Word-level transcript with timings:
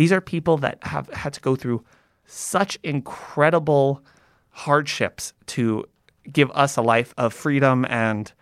These 0.00 0.12
are 0.12 0.22
people 0.22 0.56
that 0.56 0.78
have 0.84 1.12
had 1.12 1.34
to 1.34 1.42
go 1.42 1.54
through 1.56 1.84
such 2.24 2.78
incredible 2.82 4.02
hardships 4.48 5.34
to 5.48 5.84
give 6.32 6.50
us 6.52 6.78
a 6.78 6.80
life 6.80 7.12
of 7.18 7.34
freedom 7.34 7.84
and 7.86 8.32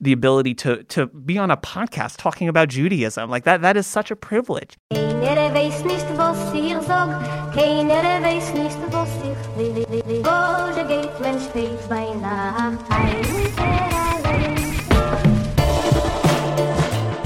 the 0.00 0.12
ability 0.12 0.54
to 0.54 0.82
to 0.84 1.08
be 1.08 1.36
on 1.36 1.50
a 1.50 1.58
podcast 1.58 2.16
talking 2.16 2.48
about 2.48 2.68
Judaism. 2.68 3.28
Like 3.28 3.44
that 3.44 3.60
that 3.60 3.76
is 3.76 3.86
such 3.86 4.10
a 4.10 4.16
privilege. 4.16 4.78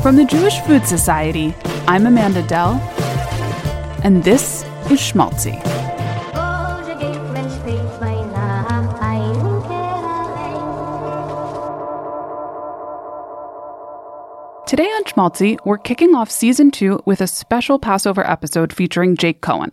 From 0.03 0.17
the 0.17 0.25
Jewish 0.29 0.59
Food 0.63 0.85
Society, 0.85 1.55
I'm 1.87 2.07
Amanda 2.07 2.43
Dell, 2.43 2.83
and 4.05 4.25
this 4.25 4.63
is 4.91 5.01
Schmaltzy. 5.01 5.63
Today 14.67 14.85
on 14.85 15.05
Schmaltzy, 15.05 15.59
we're 15.65 15.79
kicking 15.79 16.15
off 16.15 16.31
season 16.31 16.71
two 16.71 17.03
with 17.07 17.23
a 17.23 17.27
special 17.27 17.79
Passover 17.79 18.29
episode 18.29 18.73
featuring 18.73 19.17
Jake 19.17 19.41
Cohen. 19.41 19.73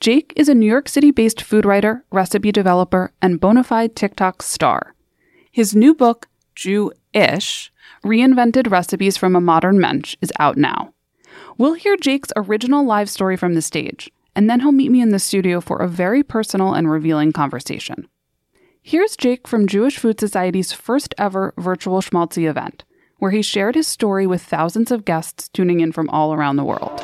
Jake 0.00 0.32
is 0.34 0.48
a 0.48 0.54
New 0.54 0.66
York 0.66 0.88
City 0.88 1.10
based 1.10 1.40
food 1.40 1.64
writer, 1.64 2.04
recipe 2.10 2.50
developer, 2.50 3.12
and 3.22 3.40
bona 3.40 3.62
fide 3.62 3.94
TikTok 3.94 4.42
star. 4.42 4.94
His 5.52 5.76
new 5.76 5.94
book, 5.94 6.26
Jew-ish, 6.56 7.72
Reinvented 8.04 8.70
Recipes 8.70 9.16
from 9.16 9.36
a 9.36 9.40
Modern 9.40 9.78
Mensch, 9.78 10.16
is 10.20 10.32
out 10.38 10.56
now. 10.56 10.92
We'll 11.60 11.74
hear 11.74 11.98
Jake's 11.98 12.32
original 12.36 12.86
live 12.86 13.10
story 13.10 13.36
from 13.36 13.52
the 13.52 13.60
stage, 13.60 14.10
and 14.34 14.48
then 14.48 14.60
he'll 14.60 14.72
meet 14.72 14.90
me 14.90 15.02
in 15.02 15.10
the 15.10 15.18
studio 15.18 15.60
for 15.60 15.76
a 15.76 15.88
very 15.88 16.22
personal 16.22 16.72
and 16.72 16.90
revealing 16.90 17.32
conversation. 17.32 18.08
Here's 18.80 19.14
Jake 19.14 19.46
from 19.46 19.66
Jewish 19.66 19.98
Food 19.98 20.18
Society's 20.18 20.72
first 20.72 21.14
ever 21.18 21.52
virtual 21.58 22.00
Schmaltzy 22.00 22.48
event 22.48 22.84
where 23.18 23.30
he 23.30 23.42
shared 23.42 23.74
his 23.74 23.86
story 23.86 24.26
with 24.26 24.40
thousands 24.40 24.90
of 24.90 25.04
guests 25.04 25.50
tuning 25.50 25.80
in 25.80 25.92
from 25.92 26.08
all 26.08 26.32
around 26.32 26.56
the 26.56 26.64
world. 26.64 26.98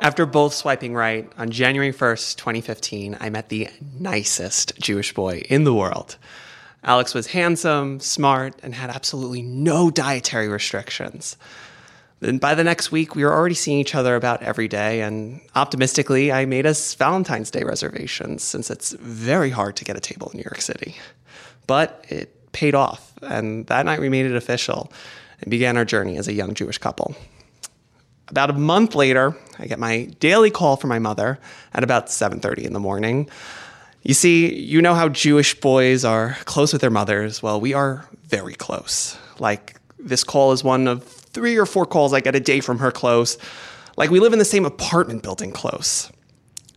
After 0.00 0.26
both 0.26 0.54
swiping 0.54 0.94
right, 0.94 1.28
on 1.36 1.50
January 1.50 1.92
1st, 1.92 2.36
2015, 2.36 3.16
I 3.18 3.30
met 3.30 3.48
the 3.48 3.66
nicest 3.98 4.78
Jewish 4.78 5.12
boy 5.12 5.42
in 5.48 5.64
the 5.64 5.74
world. 5.74 6.18
Alex 6.84 7.14
was 7.14 7.28
handsome, 7.28 8.00
smart, 8.00 8.54
and 8.62 8.74
had 8.74 8.90
absolutely 8.90 9.42
no 9.42 9.90
dietary 9.90 10.48
restrictions. 10.48 11.36
Then 12.20 12.38
by 12.38 12.54
the 12.54 12.64
next 12.64 12.90
week, 12.90 13.14
we 13.14 13.24
were 13.24 13.32
already 13.32 13.54
seeing 13.54 13.78
each 13.78 13.94
other 13.94 14.16
about 14.16 14.42
every 14.42 14.68
day, 14.68 15.02
and 15.02 15.40
optimistically, 15.54 16.32
I 16.32 16.46
made 16.46 16.66
us 16.66 16.94
Valentine's 16.94 17.50
Day 17.50 17.62
reservations 17.62 18.42
since 18.42 18.70
it's 18.70 18.92
very 18.92 19.50
hard 19.50 19.76
to 19.76 19.84
get 19.84 19.96
a 19.96 20.00
table 20.00 20.28
in 20.30 20.38
New 20.38 20.44
York 20.44 20.60
City. 20.60 20.96
But 21.66 22.04
it 22.08 22.52
paid 22.52 22.74
off, 22.74 23.12
and 23.22 23.66
that 23.66 23.84
night 23.84 24.00
we 24.00 24.08
made 24.08 24.26
it 24.26 24.34
official 24.34 24.92
and 25.40 25.50
began 25.50 25.76
our 25.76 25.84
journey 25.84 26.16
as 26.16 26.26
a 26.26 26.32
young 26.32 26.54
Jewish 26.54 26.78
couple. 26.78 27.14
About 28.28 28.50
a 28.50 28.54
month 28.54 28.94
later, 28.94 29.36
I 29.58 29.66
get 29.66 29.78
my 29.78 30.04
daily 30.18 30.50
call 30.50 30.76
from 30.76 30.88
my 30.88 30.98
mother 30.98 31.38
at 31.72 31.84
about 31.84 32.10
7:30 32.10 32.64
in 32.64 32.72
the 32.72 32.80
morning. 32.80 33.28
You 34.02 34.14
see, 34.14 34.54
you 34.54 34.80
know 34.80 34.94
how 34.94 35.08
Jewish 35.08 35.60
boys 35.60 36.04
are 36.04 36.36
close 36.44 36.72
with 36.72 36.80
their 36.80 36.90
mothers. 36.90 37.42
Well, 37.42 37.60
we 37.60 37.74
are 37.74 38.08
very 38.24 38.54
close. 38.54 39.18
Like 39.38 39.76
this 39.98 40.24
call 40.24 40.52
is 40.52 40.62
one 40.62 40.86
of 40.86 41.04
three 41.04 41.56
or 41.56 41.66
four 41.66 41.84
calls 41.84 42.12
I 42.12 42.20
get 42.20 42.34
a 42.34 42.40
day 42.40 42.60
from 42.60 42.78
her 42.78 42.90
close. 42.90 43.38
Like 43.96 44.10
we 44.10 44.20
live 44.20 44.32
in 44.32 44.38
the 44.38 44.44
same 44.44 44.64
apartment 44.64 45.22
building 45.22 45.50
close. 45.50 46.10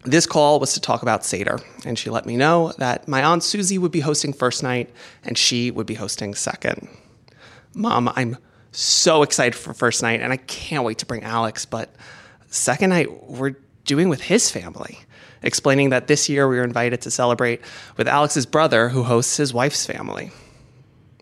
This 0.03 0.25
call 0.25 0.59
was 0.59 0.73
to 0.73 0.81
talk 0.81 1.03
about 1.03 1.23
Seder, 1.23 1.59
and 1.85 1.97
she 1.97 2.09
let 2.09 2.25
me 2.25 2.35
know 2.35 2.73
that 2.79 3.07
my 3.07 3.21
Aunt 3.21 3.43
Susie 3.43 3.77
would 3.77 3.91
be 3.91 3.99
hosting 3.99 4.33
first 4.33 4.63
night 4.63 4.89
and 5.23 5.37
she 5.37 5.69
would 5.69 5.85
be 5.85 5.93
hosting 5.93 6.33
second. 6.33 6.89
Mom, 7.75 8.11
I'm 8.15 8.37
so 8.71 9.21
excited 9.21 9.55
for 9.55 9.73
first 9.75 10.01
night 10.01 10.21
and 10.21 10.33
I 10.33 10.37
can't 10.37 10.83
wait 10.83 10.97
to 10.99 11.05
bring 11.05 11.23
Alex, 11.23 11.65
but 11.65 11.93
second 12.47 12.89
night 12.89 13.29
we're 13.29 13.55
doing 13.85 14.09
with 14.09 14.21
his 14.21 14.49
family, 14.49 14.97
explaining 15.41 15.89
that 15.89 16.07
this 16.07 16.29
year 16.29 16.47
we 16.47 16.57
were 16.57 16.63
invited 16.63 17.01
to 17.01 17.11
celebrate 17.11 17.61
with 17.97 18.07
Alex's 18.07 18.45
brother 18.45 18.89
who 18.89 19.03
hosts 19.03 19.37
his 19.37 19.53
wife's 19.53 19.85
family. 19.85 20.31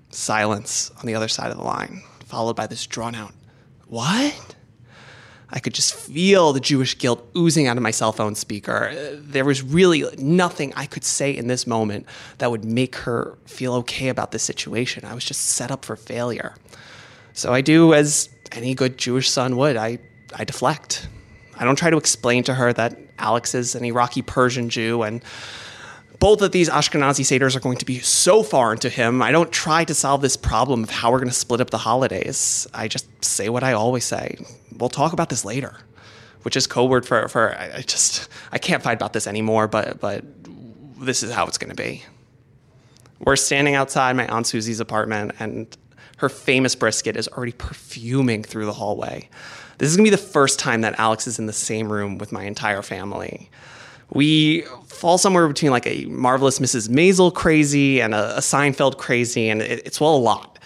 Silence 0.10 0.92
on 1.00 1.06
the 1.06 1.16
other 1.16 1.28
side 1.28 1.52
of 1.52 1.58
the 1.58 1.64
line, 1.64 2.02
followed 2.26 2.56
by 2.56 2.68
this 2.68 2.86
drawn 2.88 3.16
out, 3.16 3.34
What? 3.88 4.56
I 5.52 5.60
could 5.60 5.74
just 5.74 5.96
feel 5.96 6.54
the 6.54 6.60
Jewish 6.60 6.98
guilt 6.98 7.28
oozing 7.36 7.66
out 7.66 7.76
of 7.76 7.82
my 7.82 7.90
cell 7.92 8.12
phone 8.12 8.36
speaker. 8.36 8.92
There 9.16 9.46
was 9.46 9.64
really 9.64 10.04
nothing 10.20 10.74
I 10.76 10.86
could 10.86 11.04
say 11.04 11.36
in 11.36 11.48
this 11.48 11.66
moment 11.66 12.06
that 12.38 12.52
would 12.52 12.64
make 12.64 12.96
her 12.98 13.38
feel 13.46 13.74
okay 13.76 14.10
about 14.10 14.32
this 14.32 14.44
situation. 14.44 15.06
I 15.06 15.16
was 15.16 15.26
just 15.26 15.42
set 15.42 15.72
up 15.72 15.86
for 15.86 15.96
failure. 15.96 16.54
So 17.34 17.52
I 17.52 17.62
do 17.62 17.94
as 17.96 18.30
any 18.52 18.76
good 18.76 18.98
Jewish 18.98 19.30
son 19.30 19.58
would 19.58 19.76
I, 19.76 20.00
I 20.36 20.44
deflect. 20.44 21.08
I 21.60 21.66
don't 21.66 21.76
try 21.76 21.90
to 21.90 21.98
explain 21.98 22.44
to 22.46 22.56
her 22.56 22.74
that 22.74 22.98
Alex 23.20 23.54
is 23.54 23.76
an 23.76 23.86
Iraqi 23.86 24.22
Persian 24.22 24.70
Jew 24.70 25.04
and 25.04 25.24
both 26.20 26.42
of 26.42 26.52
these 26.52 26.70
Ashkenazi 26.70 27.24
Seders 27.24 27.56
are 27.56 27.62
going 27.62 27.78
to 27.78 27.86
be 27.86 28.00
so 28.00 28.44
foreign 28.44 28.78
to 28.80 28.90
him. 28.90 29.22
I 29.22 29.32
don't 29.32 29.52
try 29.52 29.86
to 29.86 29.94
solve 29.94 30.22
this 30.22 30.36
problem 30.36 30.84
of 30.84 30.90
how 30.90 31.12
we're 31.12 31.20
going 31.20 31.30
to 31.30 31.36
split 31.36 31.62
up 31.62 31.70
the 31.70 31.78
holidays. 31.78 32.68
I 32.74 32.88
just 32.90 33.08
say 33.24 33.48
what 33.48 33.64
I 33.64 33.74
always 33.74 34.04
say. 34.04 34.38
We'll 34.78 34.90
talk 34.90 35.14
about 35.14 35.30
this 35.30 35.46
later, 35.46 35.78
which 36.42 36.58
is 36.58 36.68
code 36.68 36.90
word 36.90 37.06
for, 37.06 37.30
for 37.30 37.58
I 37.58 37.82
just, 37.82 38.28
I 38.52 38.58
can't 38.58 38.84
fight 38.84 38.98
about 38.98 39.14
this 39.14 39.28
anymore, 39.28 39.70
but, 39.70 40.02
but 40.02 40.26
this 41.00 41.24
is 41.24 41.32
how 41.32 41.46
it's 41.46 41.58
going 41.58 41.74
to 41.74 41.82
be. 41.82 42.04
We're 43.20 43.36
standing 43.36 43.76
outside 43.76 44.16
my 44.16 44.28
Aunt 44.28 44.48
Susie's 44.48 44.80
apartment, 44.80 45.34
and 45.40 45.78
her 46.18 46.30
famous 46.30 46.76
brisket 46.76 47.16
is 47.16 47.28
already 47.30 47.52
perfuming 47.54 48.44
through 48.44 48.66
the 48.66 48.74
hallway. 48.74 49.30
This 49.80 49.90
is 49.90 49.98
to 49.98 50.04
be 50.04 50.10
the 50.10 50.18
first 50.18 50.60
time 50.60 50.82
that 50.82 51.00
Alex 51.00 51.26
is 51.26 51.40
in 51.40 51.48
the 51.48 51.54
same 51.54 51.92
room 51.92 52.18
with 52.18 52.32
my 52.32 52.44
entire 52.44 52.82
family 52.82 53.50
we 54.12 54.62
fall 54.88 55.18
somewhere 55.18 55.48
between 55.48 55.72
like 55.72 55.86
a 55.86 56.06
marvelous 56.06 56.60
Mrs. 56.60 56.90
Maisel 56.90 57.34
crazy 57.34 58.02
and 58.02 58.14
a, 58.14 58.38
a 58.38 58.40
Seinfeld 58.40 58.98
crazy, 58.98 59.50
and 59.50 59.62
it, 59.62 59.86
it's 59.86 60.02
well 60.02 60.16
a 60.16 60.18
lot. 60.18 60.60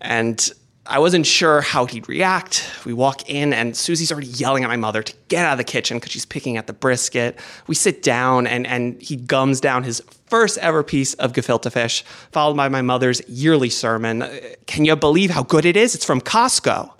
And 0.00 0.50
I 0.86 0.98
wasn't 0.98 1.24
sure 1.24 1.62
how 1.62 1.86
he'd 1.86 2.08
react. 2.08 2.70
We 2.84 2.92
walk 2.92 3.28
in, 3.28 3.54
and 3.54 3.74
Susie's 3.74 4.12
already 4.12 4.26
yelling 4.26 4.64
at 4.64 4.68
my 4.68 4.76
mother 4.76 5.02
to 5.02 5.14
get 5.28 5.46
out 5.46 5.52
of 5.52 5.58
the 5.58 5.64
kitchen 5.64 5.96
because 5.96 6.12
she's 6.12 6.26
picking 6.26 6.58
at 6.58 6.66
the 6.66 6.74
brisket. 6.74 7.38
We 7.66 7.74
sit 7.74 8.02
down, 8.02 8.46
and, 8.46 8.66
and 8.66 9.00
he 9.00 9.16
gums 9.16 9.60
down 9.60 9.84
his 9.84 10.02
first 10.26 10.58
ever 10.58 10.82
piece 10.82 11.14
of 11.14 11.32
gefilte 11.32 11.72
fish, 11.72 12.02
followed 12.32 12.56
by 12.56 12.68
my 12.68 12.82
mother's 12.82 13.26
yearly 13.28 13.70
sermon. 13.70 14.28
Can 14.66 14.84
you 14.84 14.94
believe 14.94 15.30
how 15.30 15.42
good 15.42 15.64
it 15.64 15.76
is? 15.76 15.94
It's 15.94 16.04
from 16.04 16.20
Costco. 16.20 16.90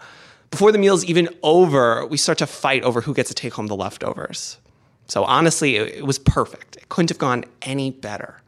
Before 0.50 0.71
the 0.72 0.78
meal's 0.78 1.05
even 1.05 1.28
over, 1.43 2.06
we 2.06 2.16
start 2.16 2.38
to 2.38 2.47
fight 2.47 2.82
over 2.82 3.00
who 3.00 3.15
gets 3.15 3.28
to 3.28 3.34
take 3.34 3.55
home 3.55 3.66
the 3.66 3.77
leftovers. 3.77 4.59
So 5.06 5.25
honestly, 5.25 5.77
it, 5.77 5.97
it 5.97 6.06
was 6.06 6.19
perfect. 6.19 6.77
It 6.77 6.88
couldn't 6.88 7.10
have 7.10 7.19
gone 7.19 7.44
any 7.62 7.91
better. 7.91 8.41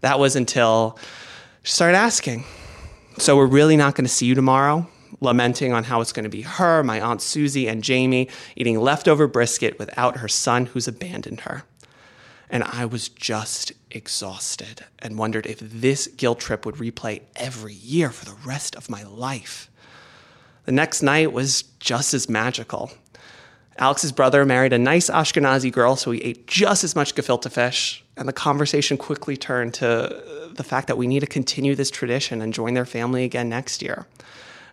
That 0.00 0.18
was 0.18 0.36
until 0.36 0.98
she 1.62 1.72
started 1.72 1.96
asking. 1.96 2.44
So 3.18 3.36
we're 3.36 3.46
really 3.46 3.76
not 3.76 3.94
going 3.94 4.04
to 4.04 4.12
see 4.12 4.26
you 4.26 4.34
tomorrow? 4.34 4.88
Lamenting 5.20 5.72
on 5.72 5.84
how 5.84 6.00
it's 6.00 6.12
going 6.12 6.24
to 6.24 6.30
be 6.30 6.42
her, 6.42 6.82
my 6.82 7.00
Aunt 7.00 7.22
Susie, 7.22 7.68
and 7.68 7.82
Jamie 7.84 8.28
eating 8.56 8.80
leftover 8.80 9.28
brisket 9.28 9.78
without 9.78 10.18
her 10.18 10.28
son 10.28 10.66
who's 10.66 10.88
abandoned 10.88 11.40
her. 11.40 11.62
And 12.50 12.64
I 12.64 12.84
was 12.84 13.08
just 13.08 13.72
exhausted 13.90 14.84
and 14.98 15.16
wondered 15.16 15.46
if 15.46 15.58
this 15.60 16.08
guilt 16.08 16.40
trip 16.40 16.66
would 16.66 16.76
replay 16.76 17.22
every 17.36 17.74
year 17.74 18.10
for 18.10 18.24
the 18.24 18.36
rest 18.44 18.74
of 18.74 18.90
my 18.90 19.04
life. 19.04 19.70
The 20.64 20.72
next 20.72 21.02
night 21.02 21.32
was 21.32 21.62
just 21.80 22.14
as 22.14 22.28
magical. 22.28 22.90
Alex's 23.78 24.12
brother 24.12 24.44
married 24.44 24.72
a 24.72 24.78
nice 24.78 25.10
Ashkenazi 25.10 25.70
girl, 25.70 25.96
so 25.96 26.10
we 26.10 26.22
ate 26.22 26.46
just 26.46 26.84
as 26.84 26.94
much 26.94 27.14
gefilte 27.14 27.50
fish. 27.50 28.04
And 28.16 28.28
the 28.28 28.32
conversation 28.32 28.96
quickly 28.96 29.36
turned 29.36 29.74
to 29.74 30.50
the 30.54 30.62
fact 30.62 30.86
that 30.86 30.96
we 30.96 31.06
need 31.06 31.20
to 31.20 31.26
continue 31.26 31.74
this 31.74 31.90
tradition 31.90 32.40
and 32.40 32.54
join 32.54 32.74
their 32.74 32.84
family 32.84 33.24
again 33.24 33.48
next 33.48 33.82
year. 33.82 34.06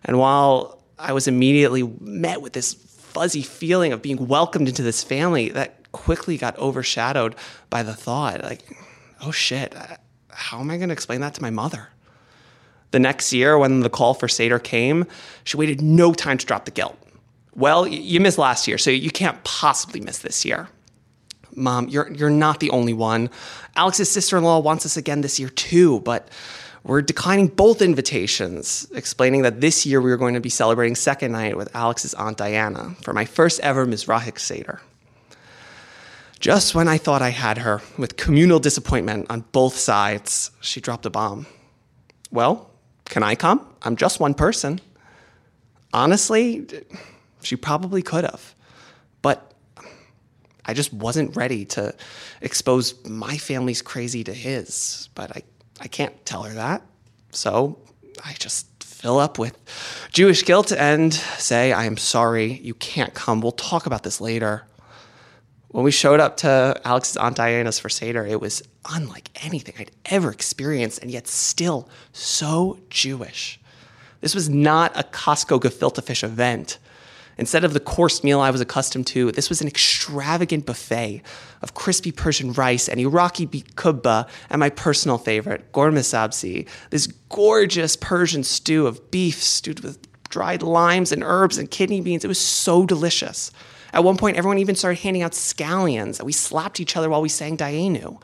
And 0.04 0.18
while 0.18 0.78
I 0.98 1.12
was 1.12 1.26
immediately 1.26 1.82
met 2.00 2.40
with 2.40 2.52
this 2.52 2.74
fuzzy 2.74 3.42
feeling 3.42 3.92
of 3.92 4.00
being 4.00 4.28
welcomed 4.28 4.68
into 4.68 4.82
this 4.82 5.02
family, 5.02 5.48
that 5.50 5.90
quickly 5.90 6.38
got 6.38 6.56
overshadowed 6.58 7.34
by 7.68 7.82
the 7.82 7.94
thought, 7.94 8.42
like, 8.42 8.62
oh 9.20 9.32
shit, 9.32 9.74
how 10.28 10.60
am 10.60 10.70
I 10.70 10.76
going 10.76 10.88
to 10.88 10.94
explain 10.94 11.20
that 11.20 11.34
to 11.34 11.42
my 11.42 11.50
mother? 11.50 11.88
The 12.92 12.98
next 12.98 13.32
year, 13.32 13.58
when 13.58 13.80
the 13.80 13.90
call 13.90 14.14
for 14.14 14.28
Seder 14.28 14.58
came, 14.58 15.06
she 15.44 15.56
waited 15.56 15.80
no 15.82 16.14
time 16.14 16.38
to 16.38 16.46
drop 16.46 16.66
the 16.66 16.70
guilt. 16.70 16.96
Well, 17.54 17.86
you 17.86 18.20
missed 18.20 18.38
last 18.38 18.68
year, 18.68 18.78
so 18.78 18.90
you 18.90 19.10
can't 19.10 19.42
possibly 19.44 20.00
miss 20.00 20.18
this 20.18 20.44
year. 20.44 20.68
Mom, 21.54 21.88
you're, 21.88 22.10
you're 22.12 22.30
not 22.30 22.60
the 22.60 22.70
only 22.70 22.94
one. 22.94 23.28
Alex's 23.76 24.10
sister 24.10 24.38
in 24.38 24.44
law 24.44 24.58
wants 24.58 24.86
us 24.86 24.96
again 24.96 25.20
this 25.20 25.38
year, 25.38 25.50
too, 25.50 26.00
but 26.00 26.28
we're 26.84 27.02
declining 27.02 27.48
both 27.48 27.80
invitations, 27.80 28.90
explaining 28.94 29.42
that 29.42 29.60
this 29.60 29.86
year 29.86 30.00
we 30.00 30.10
were 30.10 30.16
going 30.16 30.34
to 30.34 30.40
be 30.40 30.48
celebrating 30.48 30.94
second 30.94 31.32
night 31.32 31.56
with 31.56 31.74
Alex's 31.76 32.14
Aunt 32.14 32.38
Diana 32.38 32.96
for 33.02 33.12
my 33.12 33.24
first 33.24 33.60
ever 33.60 33.86
Mizrahic 33.86 34.38
Seder. 34.38 34.80
Just 36.40 36.74
when 36.74 36.88
I 36.88 36.98
thought 36.98 37.22
I 37.22 37.30
had 37.30 37.58
her, 37.58 37.82
with 37.96 38.16
communal 38.16 38.58
disappointment 38.58 39.30
on 39.30 39.44
both 39.52 39.76
sides, 39.76 40.50
she 40.60 40.80
dropped 40.80 41.06
a 41.06 41.10
bomb. 41.10 41.46
Well, 42.32 42.71
can 43.06 43.22
I 43.22 43.34
come? 43.34 43.66
I'm 43.82 43.96
just 43.96 44.20
one 44.20 44.34
person. 44.34 44.80
Honestly, 45.92 46.66
she 47.42 47.56
probably 47.56 48.02
could 48.02 48.24
have. 48.24 48.54
But 49.20 49.52
I 50.64 50.74
just 50.74 50.92
wasn't 50.92 51.36
ready 51.36 51.64
to 51.66 51.94
expose 52.40 53.04
my 53.04 53.36
family's 53.36 53.82
crazy 53.82 54.24
to 54.24 54.32
his. 54.32 55.08
But 55.14 55.36
I, 55.36 55.42
I 55.80 55.88
can't 55.88 56.24
tell 56.24 56.44
her 56.44 56.54
that. 56.54 56.82
So 57.32 57.78
I 58.24 58.34
just 58.34 58.66
fill 58.82 59.18
up 59.18 59.38
with 59.38 59.58
Jewish 60.12 60.44
guilt 60.44 60.72
and 60.72 61.12
say, 61.12 61.72
I 61.72 61.84
am 61.84 61.96
sorry, 61.96 62.52
you 62.52 62.74
can't 62.74 63.12
come. 63.14 63.40
We'll 63.40 63.52
talk 63.52 63.86
about 63.86 64.04
this 64.04 64.20
later 64.20 64.64
when 65.72 65.84
we 65.84 65.90
showed 65.90 66.20
up 66.20 66.36
to 66.38 66.80
Alex's 66.84 67.16
Aunt 67.16 67.36
Diana's 67.36 67.78
for 67.78 67.88
Seder, 67.88 68.24
it 68.24 68.40
was 68.40 68.62
unlike 68.90 69.30
anything 69.42 69.74
I'd 69.78 69.90
ever 70.06 70.30
experienced, 70.30 71.00
and 71.00 71.10
yet 71.10 71.26
still 71.26 71.88
so 72.12 72.78
Jewish. 72.90 73.58
This 74.20 74.34
was 74.34 74.48
not 74.48 74.92
a 74.94 75.02
Costco 75.02 75.60
gefilte 75.60 76.02
fish 76.04 76.22
event. 76.22 76.78
Instead 77.38 77.64
of 77.64 77.72
the 77.72 77.80
course 77.80 78.22
meal 78.22 78.40
I 78.40 78.50
was 78.50 78.60
accustomed 78.60 79.06
to, 79.08 79.32
this 79.32 79.48
was 79.48 79.62
an 79.62 79.66
extravagant 79.66 80.66
buffet 80.66 81.22
of 81.62 81.72
crispy 81.72 82.12
Persian 82.12 82.52
rice 82.52 82.88
and 82.88 83.00
Iraqi 83.00 83.46
kubba, 83.46 84.28
and 84.50 84.60
my 84.60 84.68
personal 84.68 85.16
favorite, 85.16 85.72
ghormeh 85.72 86.00
sabzi, 86.00 86.68
this 86.90 87.06
gorgeous 87.30 87.96
Persian 87.96 88.44
stew 88.44 88.86
of 88.86 89.10
beef 89.10 89.42
stewed 89.42 89.80
with 89.80 89.98
dried 90.28 90.62
limes 90.62 91.12
and 91.12 91.22
herbs 91.24 91.56
and 91.56 91.70
kidney 91.70 92.02
beans. 92.02 92.24
It 92.24 92.28
was 92.28 92.38
so 92.38 92.84
delicious. 92.84 93.50
At 93.92 94.04
one 94.04 94.16
point, 94.16 94.36
everyone 94.36 94.58
even 94.58 94.74
started 94.74 95.00
handing 95.00 95.22
out 95.22 95.32
scallions. 95.32 96.18
and 96.18 96.26
We 96.26 96.32
slapped 96.32 96.80
each 96.80 96.96
other 96.96 97.10
while 97.10 97.20
we 97.20 97.28
sang 97.28 97.56
Dayenu. 97.56 98.20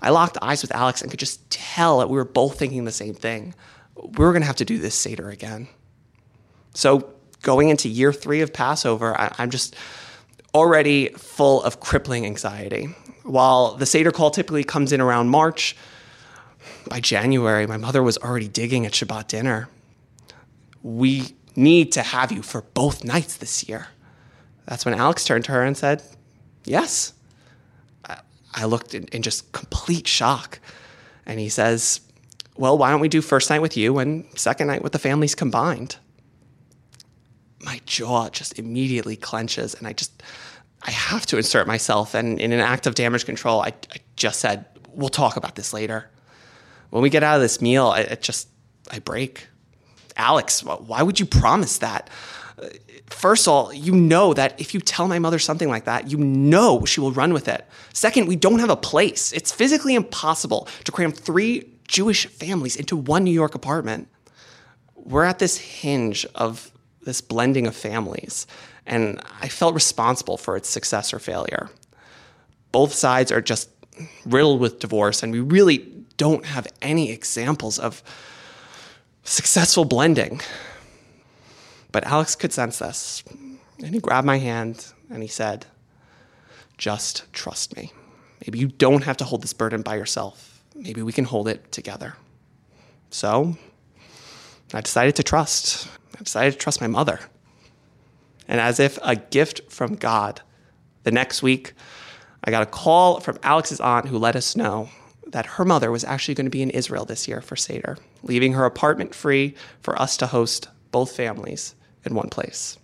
I 0.00 0.10
locked 0.10 0.38
eyes 0.42 0.62
with 0.62 0.72
Alex 0.72 1.02
and 1.02 1.10
could 1.10 1.20
just 1.20 1.48
tell 1.50 1.98
that 1.98 2.08
we 2.10 2.16
were 2.16 2.24
both 2.24 2.58
thinking 2.58 2.84
the 2.84 2.92
same 2.92 3.14
thing. 3.14 3.54
We 3.96 4.24
were 4.24 4.32
going 4.32 4.42
to 4.42 4.46
have 4.46 4.56
to 4.56 4.64
do 4.64 4.78
this 4.78 4.94
Seder 4.94 5.30
again. 5.30 5.68
So, 6.74 7.10
going 7.42 7.68
into 7.68 7.88
year 7.88 8.12
three 8.12 8.40
of 8.40 8.52
Passover, 8.52 9.20
I, 9.20 9.34
I'm 9.38 9.50
just 9.50 9.76
already 10.54 11.08
full 11.10 11.62
of 11.62 11.80
crippling 11.80 12.24
anxiety. 12.24 12.94
While 13.22 13.74
the 13.74 13.86
Seder 13.86 14.10
call 14.10 14.30
typically 14.30 14.64
comes 14.64 14.92
in 14.92 15.00
around 15.00 15.28
March, 15.28 15.76
by 16.88 17.00
January, 17.00 17.66
my 17.66 17.76
mother 17.76 18.02
was 18.02 18.18
already 18.18 18.48
digging 18.48 18.86
at 18.86 18.92
Shabbat 18.92 19.28
dinner. 19.28 19.68
We 20.82 21.34
need 21.54 21.92
to 21.92 22.02
have 22.02 22.32
you 22.32 22.42
for 22.42 22.62
both 22.62 23.04
nights 23.04 23.36
this 23.36 23.68
year. 23.68 23.88
That's 24.66 24.84
when 24.84 24.94
Alex 24.94 25.24
turned 25.24 25.44
to 25.46 25.52
her 25.52 25.62
and 25.62 25.76
said, 25.76 26.02
Yes. 26.64 27.14
I 28.54 28.66
looked 28.66 28.94
in, 28.94 29.04
in, 29.06 29.22
just 29.22 29.50
complete 29.52 30.06
shock. 30.06 30.60
And 31.26 31.40
he 31.40 31.48
says, 31.48 32.00
Well, 32.56 32.76
why 32.76 32.90
don't 32.90 33.00
we 33.00 33.08
do 33.08 33.22
first 33.22 33.50
night 33.50 33.62
with 33.62 33.76
you 33.76 33.98
and 33.98 34.26
second 34.36 34.66
night 34.66 34.82
with 34.82 34.92
the 34.92 34.98
families 34.98 35.34
combined? 35.34 35.96
My 37.64 37.80
jaw 37.86 38.28
just 38.28 38.58
immediately 38.58 39.16
clenches, 39.16 39.74
and 39.74 39.86
I 39.86 39.92
just, 39.92 40.22
I 40.82 40.90
have 40.90 41.26
to 41.26 41.36
insert 41.36 41.66
myself. 41.66 42.14
And 42.14 42.40
in 42.40 42.52
an 42.52 42.60
act 42.60 42.86
of 42.86 42.94
damage 42.94 43.24
control, 43.24 43.60
I, 43.60 43.68
I 43.68 43.96
just 44.16 44.40
said, 44.40 44.66
We'll 44.94 45.08
talk 45.08 45.36
about 45.36 45.54
this 45.54 45.72
later. 45.72 46.10
When 46.90 47.02
we 47.02 47.08
get 47.08 47.22
out 47.22 47.36
of 47.36 47.40
this 47.40 47.62
meal, 47.62 47.86
I, 47.86 48.00
it 48.00 48.22
just, 48.22 48.48
I 48.90 48.98
break. 48.98 49.46
Alex, 50.16 50.62
why 50.62 51.02
would 51.02 51.18
you 51.18 51.24
promise 51.24 51.78
that? 51.78 52.10
First 53.06 53.46
of 53.46 53.52
all, 53.52 53.72
you 53.72 53.92
know 53.92 54.34
that 54.34 54.60
if 54.60 54.74
you 54.74 54.80
tell 54.80 55.08
my 55.08 55.18
mother 55.18 55.38
something 55.38 55.68
like 55.68 55.84
that, 55.84 56.10
you 56.10 56.18
know 56.18 56.84
she 56.84 57.00
will 57.00 57.12
run 57.12 57.32
with 57.32 57.48
it. 57.48 57.66
Second, 57.92 58.28
we 58.28 58.36
don't 58.36 58.58
have 58.58 58.70
a 58.70 58.76
place. 58.76 59.32
It's 59.32 59.52
physically 59.52 59.94
impossible 59.94 60.68
to 60.84 60.92
cram 60.92 61.12
three 61.12 61.68
Jewish 61.88 62.26
families 62.26 62.76
into 62.76 62.96
one 62.96 63.24
New 63.24 63.32
York 63.32 63.54
apartment. 63.54 64.08
We're 64.94 65.24
at 65.24 65.38
this 65.38 65.58
hinge 65.58 66.26
of 66.34 66.70
this 67.02 67.20
blending 67.20 67.66
of 67.66 67.74
families, 67.74 68.46
and 68.86 69.20
I 69.40 69.48
felt 69.48 69.74
responsible 69.74 70.36
for 70.36 70.56
its 70.56 70.68
success 70.68 71.12
or 71.12 71.18
failure. 71.18 71.70
Both 72.70 72.92
sides 72.92 73.32
are 73.32 73.40
just 73.40 73.68
riddled 74.24 74.60
with 74.60 74.78
divorce, 74.78 75.22
and 75.22 75.32
we 75.32 75.40
really 75.40 75.78
don't 76.16 76.46
have 76.46 76.66
any 76.80 77.10
examples 77.10 77.78
of 77.78 78.02
successful 79.24 79.84
blending. 79.84 80.40
But 81.92 82.04
Alex 82.04 82.34
could 82.34 82.52
sense 82.52 82.78
this. 82.78 83.22
And 83.78 83.94
he 83.94 84.00
grabbed 84.00 84.26
my 84.26 84.38
hand 84.38 84.86
and 85.10 85.22
he 85.22 85.28
said, 85.28 85.66
Just 86.78 87.30
trust 87.32 87.76
me. 87.76 87.92
Maybe 88.40 88.58
you 88.58 88.68
don't 88.68 89.04
have 89.04 89.18
to 89.18 89.24
hold 89.24 89.42
this 89.42 89.52
burden 89.52 89.82
by 89.82 89.96
yourself. 89.96 90.64
Maybe 90.74 91.02
we 91.02 91.12
can 91.12 91.26
hold 91.26 91.46
it 91.48 91.70
together. 91.70 92.16
So 93.10 93.56
I 94.72 94.80
decided 94.80 95.14
to 95.16 95.22
trust. 95.22 95.86
I 96.18 96.22
decided 96.22 96.52
to 96.54 96.58
trust 96.58 96.80
my 96.80 96.86
mother. 96.86 97.20
And 98.48 98.60
as 98.60 98.80
if 98.80 98.98
a 99.02 99.14
gift 99.14 99.70
from 99.70 99.94
God, 99.94 100.40
the 101.04 101.12
next 101.12 101.42
week, 101.42 101.74
I 102.42 102.50
got 102.50 102.62
a 102.62 102.66
call 102.66 103.20
from 103.20 103.38
Alex's 103.42 103.80
aunt 103.80 104.08
who 104.08 104.18
let 104.18 104.34
us 104.34 104.56
know 104.56 104.88
that 105.26 105.46
her 105.46 105.64
mother 105.64 105.90
was 105.90 106.04
actually 106.04 106.34
going 106.34 106.46
to 106.46 106.50
be 106.50 106.62
in 106.62 106.70
Israel 106.70 107.04
this 107.04 107.28
year 107.28 107.40
for 107.40 107.54
Seder, 107.54 107.98
leaving 108.22 108.54
her 108.54 108.64
apartment 108.64 109.14
free 109.14 109.54
for 109.80 110.00
us 110.00 110.16
to 110.16 110.26
host 110.26 110.68
both 110.90 111.14
families 111.14 111.74
in 112.04 112.14
one 112.14 112.28
place. 112.28 112.78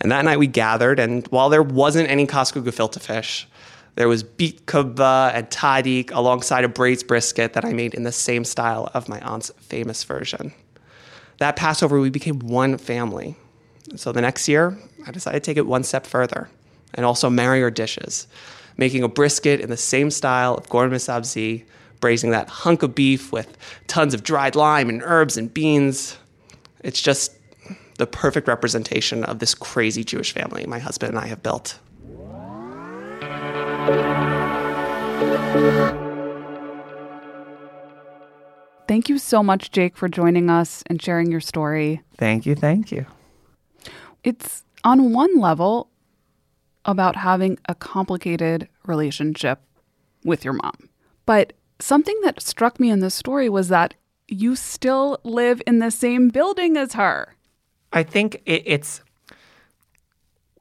And 0.00 0.12
that 0.12 0.24
night 0.24 0.38
we 0.38 0.46
gathered, 0.46 1.00
and 1.00 1.26
while 1.28 1.48
there 1.48 1.62
wasn't 1.62 2.08
any 2.08 2.26
Costco 2.26 2.62
gefilte 2.62 3.00
fish, 3.00 3.48
there 3.96 4.08
was 4.08 4.22
beet 4.22 4.66
kubba 4.66 5.32
and 5.34 5.50
tahdig 5.50 6.12
alongside 6.12 6.62
a 6.62 6.68
braised 6.68 7.08
brisket 7.08 7.54
that 7.54 7.64
I 7.64 7.72
made 7.72 7.94
in 7.94 8.04
the 8.04 8.12
same 8.12 8.44
style 8.44 8.90
of 8.94 9.08
my 9.08 9.18
aunt's 9.20 9.50
famous 9.58 10.04
version. 10.04 10.52
That 11.38 11.56
Passover, 11.56 11.98
we 11.98 12.10
became 12.10 12.38
one 12.38 12.78
family. 12.78 13.34
So 13.96 14.12
the 14.12 14.20
next 14.20 14.46
year, 14.46 14.78
I 15.04 15.10
decided 15.10 15.42
to 15.42 15.50
take 15.50 15.56
it 15.56 15.66
one 15.66 15.82
step 15.82 16.06
further 16.06 16.48
and 16.94 17.04
also 17.04 17.28
marry 17.28 17.62
our 17.62 17.70
dishes, 17.70 18.28
making 18.76 19.02
a 19.02 19.08
brisket 19.08 19.60
in 19.60 19.70
the 19.70 19.76
same 19.76 20.10
style 20.10 20.54
of 20.54 20.68
ghormeh 20.68 20.94
sabzi, 20.94 21.64
braising 22.00 22.30
that 22.30 22.48
hunk 22.48 22.82
of 22.84 22.94
beef 22.94 23.32
with 23.32 23.56
tons 23.88 24.14
of 24.14 24.22
dried 24.22 24.54
lime 24.54 24.88
and 24.88 25.02
herbs 25.02 25.36
and 25.36 25.52
beans. 25.52 26.16
It's 26.84 27.00
just 27.00 27.32
the 27.98 28.06
perfect 28.06 28.48
representation 28.48 29.24
of 29.24 29.38
this 29.38 29.54
crazy 29.54 30.02
Jewish 30.02 30.32
family 30.32 30.66
my 30.66 30.78
husband 30.78 31.10
and 31.10 31.18
I 31.18 31.26
have 31.26 31.42
built. 31.42 31.78
Thank 38.88 39.10
you 39.10 39.18
so 39.18 39.42
much, 39.42 39.70
Jake, 39.70 39.96
for 39.96 40.08
joining 40.08 40.48
us 40.48 40.82
and 40.86 41.02
sharing 41.02 41.30
your 41.30 41.40
story. 41.40 42.00
Thank 42.16 42.46
you. 42.46 42.54
Thank 42.54 42.90
you. 42.90 43.04
It's 44.24 44.64
on 44.82 45.12
one 45.12 45.38
level 45.38 45.90
about 46.84 47.16
having 47.16 47.58
a 47.68 47.74
complicated 47.74 48.68
relationship 48.86 49.60
with 50.24 50.44
your 50.44 50.54
mom. 50.54 50.88
But 51.26 51.52
something 51.80 52.18
that 52.22 52.42
struck 52.42 52.80
me 52.80 52.90
in 52.90 53.00
this 53.00 53.14
story 53.14 53.48
was 53.48 53.68
that 53.68 53.94
you 54.26 54.56
still 54.56 55.18
live 55.22 55.60
in 55.66 55.80
the 55.80 55.90
same 55.90 56.28
building 56.28 56.76
as 56.76 56.94
her. 56.94 57.34
I 57.92 58.02
think 58.02 58.42
it, 58.46 58.62
it's 58.66 59.00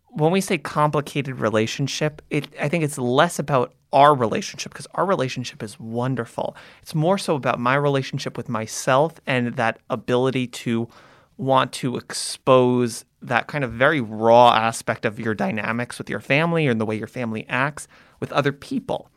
when 0.09 0.31
we 0.31 0.41
say 0.41 0.57
complicated 0.57 1.39
relationship, 1.39 2.21
it 2.29 2.47
I 2.59 2.69
think 2.69 2.83
it's 2.83 2.97
less 2.97 3.39
about 3.39 3.73
our 3.93 4.13
relationship 4.15 4.73
because 4.73 4.87
our 4.95 5.05
relationship 5.05 5.63
is 5.63 5.79
wonderful. 5.79 6.55
It's 6.81 6.95
more 6.95 7.17
so 7.17 7.35
about 7.35 7.59
my 7.59 7.75
relationship 7.75 8.35
with 8.35 8.49
myself 8.49 9.19
and 9.25 9.55
that 9.55 9.79
ability 9.89 10.47
to 10.47 10.89
want 11.37 11.71
to 11.71 11.97
expose 11.97 13.05
that 13.21 13.47
kind 13.47 13.63
of 13.63 13.71
very 13.71 14.01
raw 14.01 14.53
aspect 14.53 15.05
of 15.05 15.19
your 15.19 15.33
dynamics 15.33 15.97
with 15.97 16.09
your 16.09 16.19
family 16.19 16.67
and 16.67 16.81
the 16.81 16.85
way 16.85 16.97
your 16.97 17.07
family 17.07 17.45
acts 17.47 17.87
with 18.19 18.31
other 18.31 18.51
people. 18.51 19.09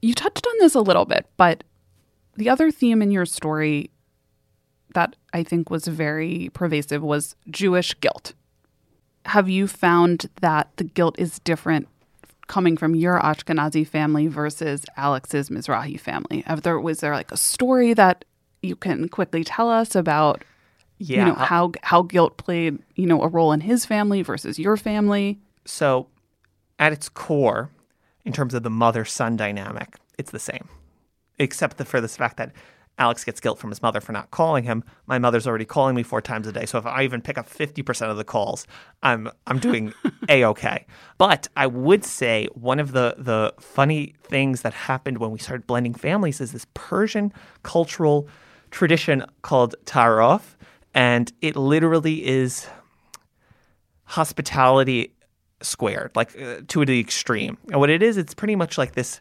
You 0.00 0.14
touched 0.14 0.46
on 0.46 0.54
this 0.60 0.74
a 0.74 0.80
little 0.80 1.04
bit, 1.04 1.26
but 1.36 1.64
the 2.36 2.48
other 2.48 2.70
theme 2.70 3.02
in 3.02 3.10
your 3.10 3.26
story 3.26 3.90
that 4.94 5.16
I 5.32 5.42
think 5.42 5.70
was 5.70 5.86
very 5.86 6.50
pervasive 6.52 7.02
was 7.02 7.36
Jewish 7.50 7.98
guilt. 8.00 8.32
Have 9.26 9.48
you 9.48 9.66
found 9.66 10.26
that 10.40 10.70
the 10.76 10.84
guilt 10.84 11.16
is 11.18 11.38
different 11.40 11.88
coming 12.46 12.76
from 12.76 12.94
your 12.94 13.20
Ashkenazi 13.20 13.86
family 13.86 14.26
versus 14.26 14.84
Alex's 14.96 15.50
Mizrahi 15.50 16.00
family? 16.00 16.42
Have 16.46 16.62
there 16.62 16.80
was 16.80 17.00
there 17.00 17.14
like 17.14 17.30
a 17.30 17.36
story 17.36 17.94
that 17.94 18.24
you 18.62 18.74
can 18.74 19.08
quickly 19.08 19.44
tell 19.44 19.70
us 19.70 19.94
about 19.94 20.44
yeah, 20.98 21.20
you 21.20 21.24
know 21.26 21.34
how 21.34 21.72
how 21.82 22.02
guilt 22.02 22.38
played, 22.38 22.78
you 22.96 23.06
know, 23.06 23.22
a 23.22 23.28
role 23.28 23.52
in 23.52 23.60
his 23.60 23.86
family 23.86 24.22
versus 24.22 24.58
your 24.58 24.76
family? 24.76 25.38
So 25.64 26.08
at 26.78 26.92
its 26.92 27.08
core, 27.08 27.70
in 28.24 28.32
terms 28.32 28.54
of 28.54 28.62
the 28.62 28.70
mother 28.70 29.04
son 29.04 29.36
dynamic, 29.36 29.96
it's 30.18 30.32
the 30.32 30.38
same. 30.38 30.68
Except 31.38 31.76
the, 31.76 31.84
for 31.84 32.00
the 32.00 32.08
fact 32.08 32.36
that 32.38 32.50
Alex 32.98 33.24
gets 33.24 33.40
guilt 33.40 33.58
from 33.58 33.70
his 33.70 33.80
mother 33.80 34.00
for 34.00 34.12
not 34.12 34.30
calling 34.30 34.64
him. 34.64 34.82
My 35.06 35.18
mother's 35.18 35.46
already 35.46 35.64
calling 35.64 35.94
me 35.94 36.02
four 36.02 36.20
times 36.20 36.46
a 36.46 36.52
day. 36.52 36.66
So 36.66 36.78
if 36.78 36.86
I 36.86 37.04
even 37.04 37.20
pick 37.20 37.38
up 37.38 37.48
50% 37.48 38.10
of 38.10 38.16
the 38.16 38.24
calls, 38.24 38.66
I'm 39.02 39.30
I'm 39.46 39.58
doing 39.58 39.92
a 40.28 40.44
okay. 40.44 40.86
But 41.16 41.48
I 41.56 41.66
would 41.66 42.04
say 42.04 42.48
one 42.54 42.80
of 42.80 42.92
the 42.92 43.14
the 43.18 43.54
funny 43.60 44.14
things 44.22 44.62
that 44.62 44.74
happened 44.74 45.18
when 45.18 45.30
we 45.30 45.38
started 45.38 45.66
blending 45.66 45.94
families 45.94 46.40
is 46.40 46.52
this 46.52 46.66
Persian 46.74 47.32
cultural 47.62 48.28
tradition 48.70 49.24
called 49.42 49.74
tarof, 49.84 50.56
and 50.92 51.32
it 51.40 51.56
literally 51.56 52.26
is 52.26 52.66
hospitality 54.04 55.14
squared, 55.60 56.10
like 56.14 56.40
uh, 56.40 56.60
to 56.68 56.84
the 56.84 56.98
extreme. 57.00 57.58
And 57.70 57.80
what 57.80 57.90
it 57.90 58.02
is, 58.02 58.16
it's 58.16 58.34
pretty 58.34 58.56
much 58.56 58.78
like 58.78 58.92
this 58.92 59.20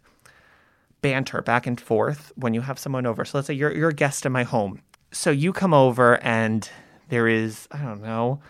banter 1.01 1.41
back 1.41 1.67
and 1.67 1.79
forth 1.79 2.31
when 2.35 2.53
you 2.53 2.61
have 2.61 2.79
someone 2.79 3.05
over. 3.05 3.25
So 3.25 3.37
let's 3.37 3.47
say 3.47 3.53
you're 3.53 3.73
you're 3.73 3.89
a 3.89 3.93
guest 3.93 4.25
in 4.25 4.31
my 4.31 4.43
home. 4.43 4.81
So 5.11 5.31
you 5.31 5.53
come 5.53 5.73
over 5.73 6.21
and 6.23 6.69
there 7.09 7.27
is, 7.27 7.67
I 7.71 7.77
don't 7.79 8.01
know, 8.01 8.41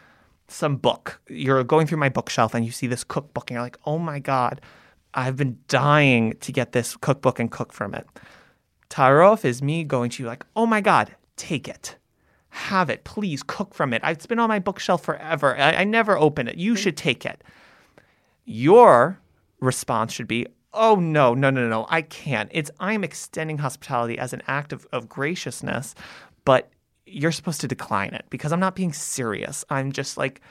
some 0.48 0.78
book. 0.78 1.22
You're 1.28 1.64
going 1.64 1.88
through 1.88 2.00
my 2.00 2.10
bookshelf 2.10 2.54
and 2.54 2.66
you 2.66 2.72
see 2.72 2.88
this 2.88 3.04
cookbook 3.04 3.50
and 3.50 3.56
you're 3.56 3.64
like, 3.64 3.78
"Oh 3.86 3.98
my 3.98 4.20
god, 4.20 4.62
I've 5.14 5.36
been 5.36 5.60
dying 5.68 6.34
to 6.42 6.52
get 6.52 6.72
this 6.72 6.96
cookbook 6.96 7.40
and 7.40 7.52
cook 7.52 7.74
from 7.74 7.94
it." 7.94 8.08
Tarof 8.90 9.44
is 9.44 9.62
me 9.62 9.84
going 9.84 10.10
to 10.12 10.24
you 10.24 10.28
like, 10.28 10.46
"Oh 10.56 10.66
my 10.66 10.82
god, 10.82 11.16
take 11.36 11.68
it." 11.68 11.98
Have 12.50 12.90
it, 12.90 13.04
please 13.04 13.44
cook 13.44 13.76
from 13.76 13.94
it. 13.94 14.02
It's 14.04 14.26
been 14.26 14.40
on 14.40 14.48
my 14.50 14.58
bookshelf 14.58 15.04
forever. 15.04 15.56
I, 15.56 15.74
I 15.74 15.84
never 15.84 16.18
open 16.18 16.48
it. 16.48 16.58
You 16.58 16.74
mm-hmm. 16.74 16.82
should 16.82 16.98
take 16.98 17.24
it. 17.24 17.44
Your 18.46 19.20
response 19.60 20.14
should 20.14 20.28
be, 20.28 20.48
oh 20.78 20.96
no, 20.96 21.34
no, 21.34 21.50
no, 21.50 21.68
no, 21.68 21.86
I 21.90 22.02
can't. 22.04 22.50
It's 22.54 22.72
I'm 22.80 23.04
extending 23.04 23.58
hospitality 23.58 24.18
as 24.18 24.34
an 24.34 24.44
act 24.48 24.72
of, 24.72 24.88
of 24.92 25.10
graciousness, 25.10 25.96
but 26.46 26.70
you're 27.06 27.32
supposed 27.32 27.62
to 27.62 27.68
decline 27.68 28.14
it 28.14 28.26
because 28.30 28.52
I'm 28.52 28.60
not 28.60 28.76
being 28.76 28.94
serious. 28.94 29.66
I'm 29.70 29.92
just 29.92 30.18
like 30.18 30.42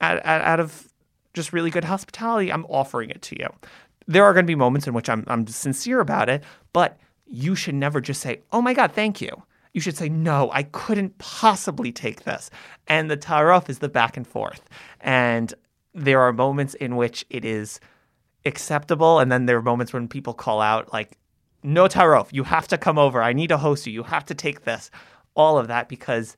out, 0.00 0.24
out 0.24 0.60
of 0.60 0.88
just 1.34 1.52
really 1.52 1.70
good 1.70 1.84
hospitality, 1.84 2.52
I'm 2.52 2.64
offering 2.66 3.10
it 3.10 3.22
to 3.22 3.38
you. 3.38 3.48
There 4.06 4.24
are 4.24 4.32
going 4.32 4.44
to 4.44 4.50
be 4.50 4.56
moments 4.56 4.86
in 4.86 4.94
which 4.94 5.08
I'm, 5.08 5.24
I'm 5.28 5.46
sincere 5.46 6.00
about 6.00 6.28
it, 6.28 6.42
but 6.72 6.98
you 7.26 7.54
should 7.54 7.76
never 7.76 8.00
just 8.00 8.20
say, 8.20 8.40
oh 8.52 8.60
my 8.60 8.74
God, 8.74 8.92
thank 8.92 9.20
you. 9.20 9.42
You 9.72 9.80
should 9.80 9.96
say, 9.96 10.08
no, 10.08 10.50
I 10.52 10.64
couldn't 10.64 11.16
possibly 11.18 11.92
take 11.92 12.24
this. 12.24 12.50
And 12.88 13.08
the 13.08 13.16
tarof 13.16 13.68
is 13.68 13.78
the 13.78 13.88
back 13.88 14.16
and 14.16 14.26
forth. 14.26 14.68
And 15.00 15.54
there 15.94 16.20
are 16.20 16.32
moments 16.32 16.74
in 16.74 16.96
which 16.96 17.24
it 17.30 17.44
is 17.44 17.78
acceptable. 18.44 19.18
And 19.18 19.30
then 19.30 19.46
there 19.46 19.56
are 19.56 19.62
moments 19.62 19.92
when 19.92 20.08
people 20.08 20.34
call 20.34 20.60
out, 20.60 20.92
like, 20.92 21.18
no 21.62 21.86
tarof, 21.86 22.32
you 22.32 22.44
have 22.44 22.68
to 22.68 22.78
come 22.78 22.98
over. 22.98 23.22
I 23.22 23.32
need 23.32 23.48
to 23.48 23.58
host 23.58 23.86
you. 23.86 23.92
You 23.92 24.02
have 24.04 24.24
to 24.26 24.34
take 24.34 24.64
this. 24.64 24.90
All 25.34 25.58
of 25.58 25.68
that 25.68 25.88
because 25.88 26.36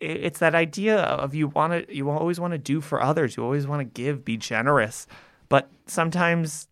it's 0.00 0.40
that 0.40 0.54
idea 0.54 0.98
of 0.98 1.34
you 1.34 1.48
want 1.48 1.72
to, 1.72 1.94
you 1.94 2.10
always 2.10 2.38
want 2.38 2.52
to 2.52 2.58
do 2.58 2.80
for 2.80 3.02
others. 3.02 3.36
You 3.36 3.44
always 3.44 3.66
want 3.66 3.80
to 3.80 3.84
give, 3.84 4.24
be 4.24 4.36
generous. 4.36 5.06
But 5.48 5.70
sometimes 5.86 6.68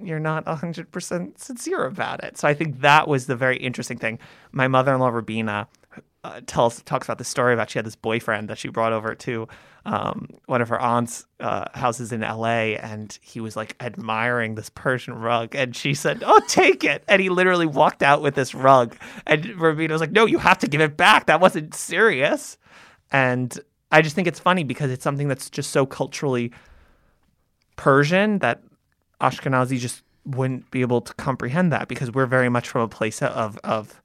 you're 0.00 0.20
not 0.20 0.44
100% 0.44 1.38
sincere 1.38 1.84
about 1.84 2.22
it. 2.22 2.38
So 2.38 2.46
I 2.46 2.54
think 2.54 2.80
that 2.80 3.08
was 3.08 3.26
the 3.26 3.36
very 3.36 3.56
interesting 3.56 3.98
thing. 3.98 4.18
My 4.52 4.68
mother 4.68 4.94
in 4.94 5.00
law, 5.00 5.08
Rubina, 5.08 5.66
uh, 6.24 6.40
tells 6.46 6.82
talks 6.82 7.06
about 7.06 7.18
the 7.18 7.24
story 7.24 7.54
about 7.54 7.70
she 7.70 7.78
had 7.78 7.86
this 7.86 7.96
boyfriend 7.96 8.48
that 8.48 8.58
she 8.58 8.68
brought 8.68 8.92
over 8.92 9.14
to 9.14 9.46
um, 9.84 10.28
one 10.46 10.60
of 10.60 10.68
her 10.68 10.80
aunt's 10.80 11.26
uh, 11.40 11.64
houses 11.74 12.12
in 12.12 12.22
L.A. 12.22 12.76
and 12.76 13.18
he 13.22 13.40
was 13.40 13.56
like 13.56 13.76
admiring 13.80 14.54
this 14.54 14.68
Persian 14.68 15.14
rug 15.14 15.54
and 15.54 15.74
she 15.76 15.94
said, 15.94 16.22
"Oh, 16.26 16.40
take 16.48 16.84
it!" 16.84 17.04
And 17.08 17.22
he 17.22 17.28
literally 17.28 17.66
walked 17.66 18.02
out 18.02 18.20
with 18.20 18.34
this 18.34 18.54
rug 18.54 18.96
and 19.26 19.46
Rubina 19.58 19.92
was 19.92 20.00
like, 20.00 20.12
"No, 20.12 20.26
you 20.26 20.38
have 20.38 20.58
to 20.58 20.66
give 20.66 20.80
it 20.80 20.96
back. 20.96 21.26
That 21.26 21.40
wasn't 21.40 21.74
serious." 21.74 22.58
And 23.10 23.58
I 23.90 24.02
just 24.02 24.14
think 24.14 24.28
it's 24.28 24.40
funny 24.40 24.64
because 24.64 24.90
it's 24.90 25.04
something 25.04 25.28
that's 25.28 25.48
just 25.48 25.70
so 25.70 25.86
culturally 25.86 26.52
Persian 27.76 28.40
that 28.40 28.62
Ashkenazi 29.20 29.78
just 29.78 30.02
wouldn't 30.26 30.70
be 30.70 30.82
able 30.82 31.00
to 31.00 31.14
comprehend 31.14 31.72
that 31.72 31.88
because 31.88 32.12
we're 32.12 32.26
very 32.26 32.48
much 32.48 32.68
from 32.68 32.82
a 32.82 32.88
place 32.88 33.22
of 33.22 33.58
of 33.64 34.02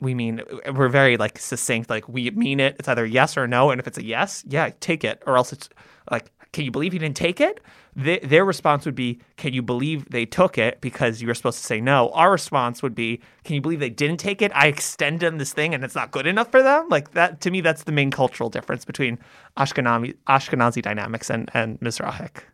we 0.00 0.14
mean 0.14 0.40
uh, 0.40 0.72
we're 0.72 0.88
very 0.88 1.16
like 1.16 1.38
succinct 1.38 1.90
like 1.90 2.08
we 2.08 2.30
mean 2.30 2.60
it. 2.60 2.76
It's 2.78 2.88
either 2.88 3.06
yes 3.06 3.36
or 3.36 3.46
no 3.46 3.70
and 3.70 3.80
if 3.80 3.86
it's 3.86 3.98
a 3.98 4.04
yes 4.04 4.44
yeah 4.46 4.70
take 4.80 5.04
it 5.04 5.22
or 5.26 5.36
else 5.36 5.52
it's 5.52 5.68
like 6.10 6.32
can 6.52 6.64
you 6.64 6.72
believe 6.72 6.92
you 6.92 6.98
didn't 6.98 7.16
take 7.16 7.40
it? 7.40 7.60
Th- 8.02 8.22
their 8.22 8.44
response 8.44 8.84
would 8.84 8.94
be 8.94 9.20
can 9.36 9.52
you 9.52 9.62
believe 9.62 10.10
they 10.10 10.26
took 10.26 10.58
it 10.58 10.80
because 10.80 11.20
you 11.20 11.28
were 11.28 11.34
supposed 11.34 11.58
to 11.58 11.64
say 11.64 11.80
no? 11.80 12.10
Our 12.10 12.32
response 12.32 12.82
would 12.82 12.94
be 12.94 13.20
can 13.44 13.54
you 13.54 13.60
believe 13.60 13.80
they 13.80 13.90
didn't 13.90 14.18
take 14.18 14.42
it? 14.42 14.50
I 14.54 14.66
extended 14.66 15.20
them 15.20 15.38
this 15.38 15.52
thing 15.52 15.74
and 15.74 15.84
it's 15.84 15.94
not 15.94 16.10
good 16.10 16.26
enough 16.26 16.50
for 16.50 16.62
them? 16.62 16.88
Like 16.88 17.12
that 17.12 17.40
to 17.42 17.50
me 17.50 17.60
that's 17.60 17.84
the 17.84 17.92
main 17.92 18.10
cultural 18.10 18.50
difference 18.50 18.84
between 18.84 19.18
ashkenazi 19.56 20.16
ashkenazi 20.28 20.82
dynamics 20.82 21.30
and 21.30 21.50
and 21.54 21.78
mizrahic 21.80 22.44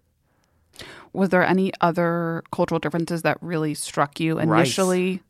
was 1.16 1.30
there 1.30 1.42
any 1.42 1.72
other 1.80 2.42
cultural 2.52 2.78
differences 2.78 3.22
that 3.22 3.38
really 3.40 3.72
struck 3.72 4.20
you 4.20 4.38
initially? 4.38 5.12
Rice. 5.12 5.20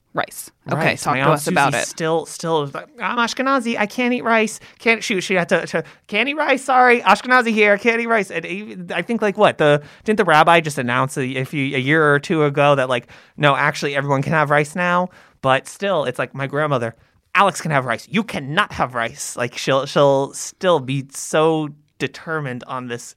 Okay, 0.68 0.78
rice. 0.78 1.02
talk 1.02 1.14
My 1.14 1.22
to 1.22 1.30
us 1.30 1.46
about 1.46 1.74
it. 1.74 1.86
Still, 1.86 2.26
still, 2.26 2.66
like, 2.66 2.88
I'm 3.00 3.18
Ashkenazi. 3.18 3.78
I 3.78 3.86
can't 3.86 4.12
eat 4.14 4.22
rice. 4.22 4.58
Can't 4.78 5.02
shoot. 5.02 5.20
She 5.20 5.34
had 5.34 5.48
to, 5.50 5.66
to 5.66 5.84
can't 6.06 6.28
eat 6.28 6.34
rice. 6.34 6.64
Sorry, 6.64 7.00
Ashkenazi 7.02 7.52
here. 7.52 7.76
Can't 7.78 8.00
eat 8.00 8.06
rice. 8.06 8.30
And 8.30 8.92
I 8.92 9.02
think 9.02 9.22
like 9.22 9.36
what 9.36 9.58
the 9.58 9.82
didn't 10.04 10.16
the 10.16 10.24
rabbi 10.24 10.60
just 10.60 10.78
announce 10.78 11.16
a, 11.16 11.36
a 11.36 11.44
few 11.44 11.76
a 11.76 11.80
year 11.80 12.12
or 12.12 12.18
two 12.18 12.44
ago 12.44 12.74
that 12.74 12.88
like 12.88 13.08
no, 13.36 13.54
actually 13.54 13.94
everyone 13.94 14.22
can 14.22 14.32
have 14.32 14.50
rice 14.50 14.74
now. 14.74 15.10
But 15.42 15.68
still, 15.68 16.04
it's 16.04 16.18
like 16.18 16.34
my 16.34 16.46
grandmother. 16.46 16.94
Alex 17.34 17.60
can 17.60 17.70
have 17.70 17.84
rice. 17.84 18.08
You 18.10 18.24
cannot 18.24 18.72
have 18.72 18.94
rice. 18.94 19.36
Like 19.36 19.56
she'll 19.56 19.86
she'll 19.86 20.32
still 20.32 20.80
be 20.80 21.06
so 21.10 21.68
determined 21.98 22.64
on 22.64 22.88
this. 22.88 23.14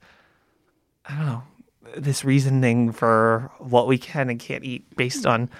I 1.06 1.16
don't 1.16 1.26
know 1.26 1.42
this 1.96 2.24
reasoning 2.24 2.92
for 2.92 3.50
what 3.58 3.86
we 3.86 3.98
can 3.98 4.30
and 4.30 4.38
can't 4.38 4.64
eat 4.64 4.84
based 4.96 5.26
on 5.26 5.50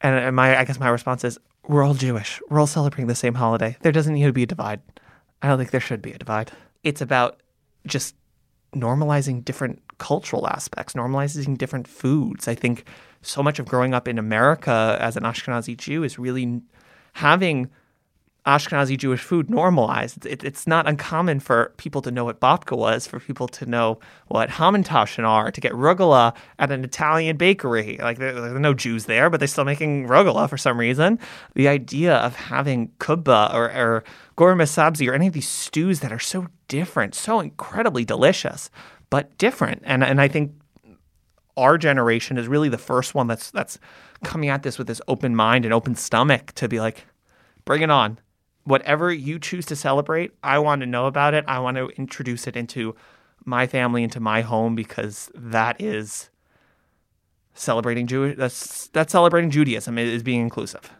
and 0.00 0.34
my 0.34 0.58
I 0.58 0.64
guess 0.64 0.80
my 0.80 0.88
response 0.88 1.24
is 1.24 1.38
we're 1.68 1.84
all 1.84 1.94
Jewish. 1.94 2.40
We're 2.48 2.60
all 2.60 2.66
celebrating 2.66 3.06
the 3.06 3.14
same 3.14 3.34
holiday. 3.34 3.76
There 3.82 3.92
doesn't 3.92 4.14
need 4.14 4.24
to 4.24 4.32
be 4.32 4.42
a 4.42 4.46
divide. 4.46 4.80
I 5.42 5.48
don't 5.48 5.58
think 5.58 5.70
there 5.70 5.80
should 5.80 6.02
be 6.02 6.12
a 6.12 6.18
divide. 6.18 6.50
It's 6.82 7.00
about 7.00 7.40
just 7.86 8.14
normalizing 8.74 9.44
different 9.44 9.82
cultural 9.98 10.46
aspects, 10.48 10.94
normalizing 10.94 11.56
different 11.58 11.86
foods. 11.86 12.48
I 12.48 12.54
think 12.54 12.84
so 13.22 13.42
much 13.42 13.58
of 13.58 13.66
growing 13.66 13.94
up 13.94 14.08
in 14.08 14.18
America 14.18 14.96
as 15.00 15.16
an 15.16 15.24
Ashkenazi 15.24 15.76
Jew 15.76 16.02
is 16.02 16.18
really 16.18 16.62
having 17.14 17.70
Ashkenazi 18.46 18.96
Jewish 18.96 19.20
food 19.20 19.50
normalized. 19.50 20.24
It, 20.24 20.42
it's 20.42 20.66
not 20.66 20.88
uncommon 20.88 21.40
for 21.40 21.72
people 21.76 22.00
to 22.02 22.10
know 22.10 22.24
what 22.24 22.40
babka 22.40 22.76
was, 22.76 23.06
for 23.06 23.20
people 23.20 23.48
to 23.48 23.66
know 23.66 23.98
what 24.28 24.48
hamantaschen 24.48 25.24
are, 25.24 25.50
to 25.50 25.60
get 25.60 25.72
rugula 25.72 26.34
at 26.58 26.70
an 26.70 26.82
Italian 26.84 27.36
bakery. 27.36 27.98
Like 28.00 28.18
there, 28.18 28.32
there 28.32 28.56
are 28.56 28.60
no 28.60 28.74
Jews 28.74 29.04
there, 29.04 29.28
but 29.28 29.40
they're 29.40 29.46
still 29.46 29.64
making 29.64 30.08
rugula 30.08 30.48
for 30.48 30.56
some 30.56 30.78
reason. 30.78 31.18
The 31.54 31.68
idea 31.68 32.16
of 32.16 32.34
having 32.34 32.92
kubba 32.98 33.52
or, 33.52 33.64
or 33.70 34.04
sabzi 34.38 35.08
or 35.08 35.12
any 35.12 35.26
of 35.26 35.34
these 35.34 35.48
stews 35.48 36.00
that 36.00 36.12
are 36.12 36.18
so 36.18 36.46
different, 36.68 37.14
so 37.14 37.40
incredibly 37.40 38.04
delicious, 38.04 38.70
but 39.10 39.36
different. 39.36 39.82
And 39.84 40.02
and 40.02 40.20
I 40.20 40.28
think 40.28 40.52
our 41.56 41.76
generation 41.76 42.38
is 42.38 42.48
really 42.48 42.70
the 42.70 42.78
first 42.78 43.14
one 43.14 43.26
that's 43.26 43.50
that's 43.50 43.78
coming 44.24 44.48
at 44.48 44.62
this 44.62 44.78
with 44.78 44.86
this 44.86 45.00
open 45.08 45.36
mind 45.36 45.64
and 45.64 45.74
open 45.74 45.94
stomach 45.94 46.52
to 46.52 46.68
be 46.68 46.80
like, 46.80 47.06
bring 47.64 47.82
it 47.82 47.90
on. 47.90 48.18
Whatever 48.70 49.12
you 49.12 49.38
choose 49.38 49.66
to 49.66 49.76
celebrate, 49.76 50.32
I 50.42 50.58
want 50.60 50.80
to 50.80 50.86
know 50.86 51.06
about 51.06 51.34
it. 51.34 51.44
I 51.48 51.58
want 51.58 51.76
to 51.76 51.88
introduce 51.90 52.46
it 52.46 52.56
into 52.56 52.94
my 53.44 53.66
family, 53.66 54.02
into 54.02 54.20
my 54.20 54.42
home, 54.42 54.74
because 54.74 55.30
that 55.34 55.80
is 55.80 56.30
celebrating 57.54 58.06
Jewish. 58.06 58.36
That's 58.36 58.86
that's 58.88 59.12
celebrating 59.12 59.50
Judaism 59.50 59.98
is 59.98 60.22
being 60.22 60.40
inclusive. 60.40 60.90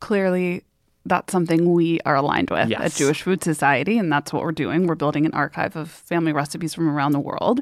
Clearly, 0.00 0.64
that's 1.04 1.30
something 1.32 1.72
we 1.72 2.00
are 2.06 2.16
aligned 2.16 2.50
with 2.50 2.68
Yes. 2.68 2.80
at 2.80 2.92
Jewish 2.94 3.22
Food 3.22 3.42
Society, 3.44 3.98
and 3.98 4.10
that's 4.10 4.32
what 4.32 4.42
we're 4.42 4.52
doing. 4.52 4.86
We're 4.86 4.94
building 4.94 5.26
an 5.26 5.32
archive 5.32 5.76
of 5.76 5.90
family 5.90 6.32
recipes 6.32 6.74
from 6.74 6.88
around 6.88 7.12
the 7.12 7.20
world, 7.20 7.60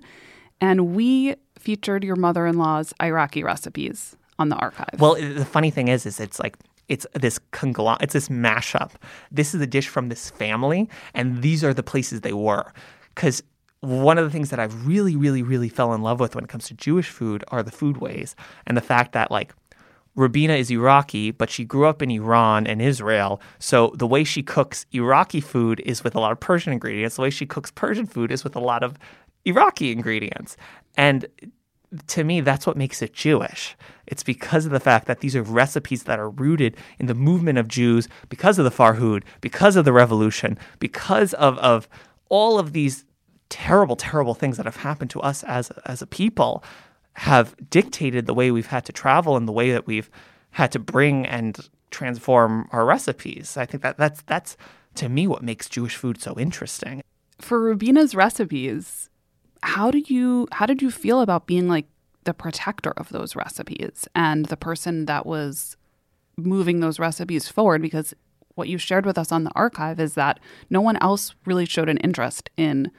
and 0.60 0.94
we 0.94 1.34
featured 1.58 2.04
your 2.04 2.16
mother-in-law's 2.16 2.94
Iraqi 3.02 3.42
recipes 3.42 4.16
on 4.38 4.48
the 4.50 4.56
archive. 4.56 4.98
Well, 5.00 5.14
the 5.14 5.44
funny 5.44 5.70
thing 5.70 5.88
is, 5.88 6.06
is 6.06 6.20
it's 6.20 6.38
like 6.38 6.56
it's 6.88 7.06
this 7.14 7.38
conglomerate, 7.50 8.02
it's 8.02 8.12
this 8.12 8.28
mashup. 8.28 8.92
This 9.30 9.54
is 9.54 9.60
a 9.60 9.66
dish 9.66 9.88
from 9.88 10.08
this 10.08 10.30
family, 10.30 10.88
and 11.14 11.42
these 11.42 11.64
are 11.64 11.74
the 11.74 11.82
places 11.82 12.20
they 12.20 12.32
were. 12.32 12.72
Because 13.14 13.42
one 13.80 14.18
of 14.18 14.24
the 14.24 14.30
things 14.30 14.50
that 14.50 14.58
I've 14.58 14.86
really, 14.86 15.14
really, 15.16 15.42
really 15.42 15.68
fell 15.68 15.92
in 15.92 16.02
love 16.02 16.20
with 16.20 16.34
when 16.34 16.44
it 16.44 16.48
comes 16.48 16.66
to 16.68 16.74
Jewish 16.74 17.08
food 17.08 17.44
are 17.48 17.62
the 17.62 17.70
foodways 17.70 18.34
and 18.66 18.76
the 18.76 18.82
fact 18.82 19.12
that 19.12 19.30
like 19.30 19.54
Rubina 20.16 20.54
is 20.54 20.70
Iraqi, 20.70 21.32
but 21.32 21.50
she 21.50 21.64
grew 21.64 21.86
up 21.86 22.00
in 22.00 22.10
Iran 22.10 22.66
and 22.66 22.80
Israel. 22.80 23.40
So 23.58 23.92
the 23.96 24.06
way 24.06 24.24
she 24.24 24.42
cooks 24.42 24.86
Iraqi 24.92 25.40
food 25.40 25.80
is 25.84 26.04
with 26.04 26.14
a 26.14 26.20
lot 26.20 26.32
of 26.32 26.40
Persian 26.40 26.72
ingredients. 26.72 27.16
The 27.16 27.22
way 27.22 27.30
she 27.30 27.46
cooks 27.46 27.70
Persian 27.72 28.06
food 28.06 28.30
is 28.30 28.44
with 28.44 28.54
a 28.54 28.60
lot 28.60 28.82
of 28.82 28.96
Iraqi 29.44 29.90
ingredients. 29.90 30.56
And 30.96 31.26
to 32.08 32.24
me, 32.24 32.40
that's 32.40 32.66
what 32.66 32.76
makes 32.76 33.02
it 33.02 33.12
Jewish. 33.12 33.76
It's 34.06 34.22
because 34.22 34.66
of 34.66 34.72
the 34.72 34.80
fact 34.80 35.06
that 35.06 35.20
these 35.20 35.36
are 35.36 35.42
recipes 35.42 36.04
that 36.04 36.18
are 36.18 36.30
rooted 36.30 36.76
in 36.98 37.06
the 37.06 37.14
movement 37.14 37.58
of 37.58 37.68
Jews, 37.68 38.08
because 38.28 38.58
of 38.58 38.64
the 38.64 38.70
Farhud, 38.70 39.22
because 39.40 39.76
of 39.76 39.84
the 39.84 39.92
revolution, 39.92 40.58
because 40.78 41.34
of, 41.34 41.58
of 41.58 41.88
all 42.28 42.58
of 42.58 42.72
these 42.72 43.04
terrible, 43.48 43.96
terrible 43.96 44.34
things 44.34 44.56
that 44.56 44.66
have 44.66 44.76
happened 44.76 45.10
to 45.10 45.20
us 45.20 45.44
as, 45.44 45.70
as 45.86 46.02
a 46.02 46.06
people 46.06 46.64
have 47.14 47.54
dictated 47.70 48.26
the 48.26 48.34
way 48.34 48.50
we've 48.50 48.66
had 48.66 48.84
to 48.86 48.92
travel 48.92 49.36
and 49.36 49.46
the 49.46 49.52
way 49.52 49.70
that 49.70 49.86
we've 49.86 50.10
had 50.50 50.72
to 50.72 50.78
bring 50.78 51.26
and 51.26 51.68
transform 51.90 52.68
our 52.72 52.84
recipes. 52.84 53.56
I 53.56 53.66
think 53.66 53.82
that 53.82 53.96
that's 53.96 54.22
that's 54.22 54.56
to 54.96 55.08
me 55.08 55.26
what 55.26 55.42
makes 55.42 55.68
Jewish 55.68 55.96
food 55.96 56.20
so 56.20 56.38
interesting. 56.38 57.02
For 57.40 57.60
Rubina's 57.60 58.14
recipes, 58.14 59.10
how 59.64 59.90
do 59.90 60.02
you 60.06 60.46
how 60.52 60.66
did 60.66 60.82
you 60.82 60.90
feel 60.90 61.22
about 61.22 61.46
being 61.46 61.68
like 61.68 61.86
the 62.24 62.34
protector 62.34 62.92
of 62.98 63.08
those 63.08 63.34
recipes 63.34 64.06
and 64.14 64.46
the 64.46 64.56
person 64.56 65.06
that 65.06 65.24
was 65.24 65.76
moving 66.36 66.80
those 66.80 66.98
recipes 66.98 67.48
forward 67.48 67.80
because 67.80 68.14
what 68.56 68.68
you 68.68 68.76
shared 68.76 69.06
with 69.06 69.16
us 69.16 69.32
on 69.32 69.44
the 69.44 69.50
archive 69.54 69.98
is 69.98 70.14
that 70.14 70.38
no 70.68 70.80
one 70.80 70.96
else 70.98 71.34
really 71.46 71.64
showed 71.64 71.88
an 71.88 71.96
interest 71.98 72.50
in 72.56 72.90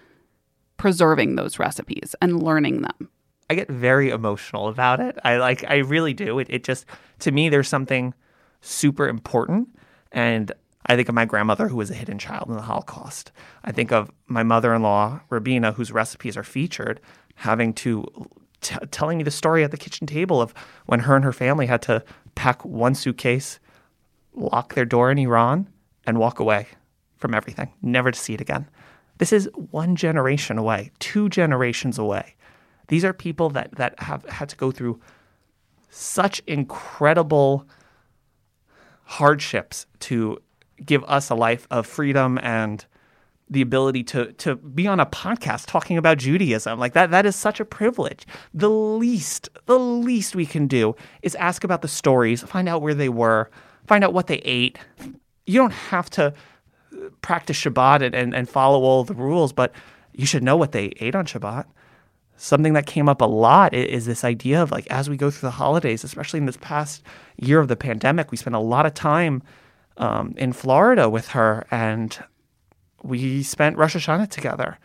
preserving 0.78 1.36
those 1.36 1.60
recipes 1.60 2.16
and 2.22 2.42
learning 2.42 2.82
them. 2.82 3.10
I 3.50 3.56
get 3.56 3.70
very 3.70 4.10
emotional 4.10 4.68
about 4.68 5.00
it. 5.00 5.18
I 5.24 5.38
like 5.38 5.64
I 5.70 5.78
really 5.78 6.14
do. 6.14 6.40
It 6.40 6.48
it 6.50 6.64
just 6.64 6.86
to 7.20 7.32
me 7.32 7.48
there's 7.48 7.68
something 7.68 8.14
super 8.62 9.08
important 9.08 9.70
and 10.12 10.52
I 10.88 10.96
think 10.96 11.10
of 11.10 11.16
my 11.16 11.26
grandmother 11.26 11.68
who 11.68 11.78
was 11.78 11.90
a 11.90 11.96
hidden 11.96 12.20
child 12.20 12.48
in 12.48 12.56
the 12.56 12.62
Holocaust. 12.62 13.32
I 13.64 13.72
think 13.72 13.92
of 13.92 14.12
my 14.28 14.44
mother-in-law 14.44 15.22
Rubina 15.30 15.72
whose 15.72 15.92
recipes 15.92 16.38
are 16.38 16.44
featured 16.44 17.02
having 17.36 17.74
to 17.74 18.06
t- 18.62 18.76
telling 18.92 19.18
me 19.18 19.24
the 19.24 19.32
story 19.32 19.64
at 19.64 19.72
the 19.72 19.78
kitchen 19.78 20.08
table 20.08 20.42
of 20.42 20.54
when 20.86 21.02
her 21.02 21.16
and 21.16 21.26
her 21.26 21.34
family 21.34 21.66
had 21.66 21.82
to 21.84 22.04
pack 22.36 22.64
one 22.64 22.96
suitcase, 22.96 23.60
lock 24.34 24.74
their 24.74 24.86
door 24.86 25.12
in 25.12 25.18
Iran 25.18 25.68
and 26.06 26.20
walk 26.20 26.40
away 26.40 26.68
from 27.18 27.34
everything, 27.34 27.74
never 27.82 28.12
to 28.12 28.20
see 28.20 28.34
it 28.34 28.42
again. 28.42 28.70
This 29.18 29.34
is 29.34 29.50
one 29.72 29.96
generation 29.96 30.58
away, 30.58 30.92
two 31.00 31.30
generations 31.30 31.98
away. 31.98 32.36
These 32.88 33.06
are 33.06 33.14
people 33.14 33.50
that 33.52 33.76
that 33.76 34.00
have 34.00 34.24
had 34.26 34.50
to 34.50 34.56
go 34.56 34.72
through 34.72 35.00
such 35.90 36.42
incredible 36.46 37.68
hardships 39.06 39.86
to 40.00 40.40
give 40.84 41.04
us 41.06 41.30
a 41.30 41.36
life 41.36 41.68
of 41.72 41.86
freedom 41.88 42.40
and 42.42 42.86
the 43.50 43.62
ability 43.62 44.04
to 44.04 44.32
to 44.34 44.56
be 44.56 44.88
on 44.88 45.00
a 45.00 45.06
podcast 45.06 45.68
talking 45.68 45.98
about 45.98 46.18
Judaism. 46.18 46.80
Like 46.80 46.94
that 46.94 47.12
that 47.12 47.26
is 47.26 47.36
such 47.36 47.60
a 47.60 47.66
privilege. 47.66 48.26
The 48.54 48.70
least 48.70 49.50
the 49.66 49.78
least 49.78 50.36
we 50.36 50.46
can 50.46 50.68
do 50.68 50.96
is 51.22 51.36
ask 51.36 51.64
about 51.64 51.82
the 51.82 51.88
stories, 51.88 52.42
find 52.42 52.68
out 52.68 52.82
where 52.82 52.96
they 52.96 53.10
were, 53.10 53.50
find 53.86 54.04
out 54.04 54.14
what 54.14 54.28
they 54.28 54.38
ate. 54.38 54.80
You 55.46 55.60
don't 55.60 55.74
have 55.74 56.10
to 56.12 56.34
practice 57.22 57.58
Shabbat 57.58 58.02
and, 58.02 58.16
and, 58.16 58.34
and 58.34 58.50
follow 58.50 58.82
all 58.82 59.04
the 59.04 59.14
rules, 59.14 59.54
but 59.54 59.74
you 60.14 60.26
should 60.26 60.42
know 60.42 60.58
what 60.58 60.72
they 60.72 60.94
ate 61.00 61.14
on 61.14 61.26
Shabbat 61.26 61.66
something 62.38 62.74
that 62.74 62.86
came 62.86 63.08
up 63.08 63.22
a 63.22 63.26
lot 63.26 63.74
is 63.74 64.06
this 64.06 64.24
idea 64.24 64.62
of 64.62 64.72
like 64.72 64.88
as 64.88 65.10
we 65.10 65.18
go 65.18 65.32
through 65.32 65.48
the 65.48 65.52
holidays, 65.52 66.04
especially 66.04 66.40
in 66.40 66.46
this 66.46 66.58
past 66.58 67.04
year 67.38 67.60
of 67.60 67.68
the 67.68 67.76
pandemic, 67.76 68.32
we 68.32 68.38
spent 68.38 68.56
a 68.56 68.60
lot 68.60 68.86
of 68.86 68.94
time 68.94 69.42
um, 69.98 70.34
in 70.38 70.54
Florida 70.54 71.10
with 71.10 71.30
her, 71.30 71.66
and 71.72 72.18
we 73.04 73.44
spent 73.44 73.78
Rosh 73.78 73.96
Hashanah 73.96 74.30
together. 74.30 74.78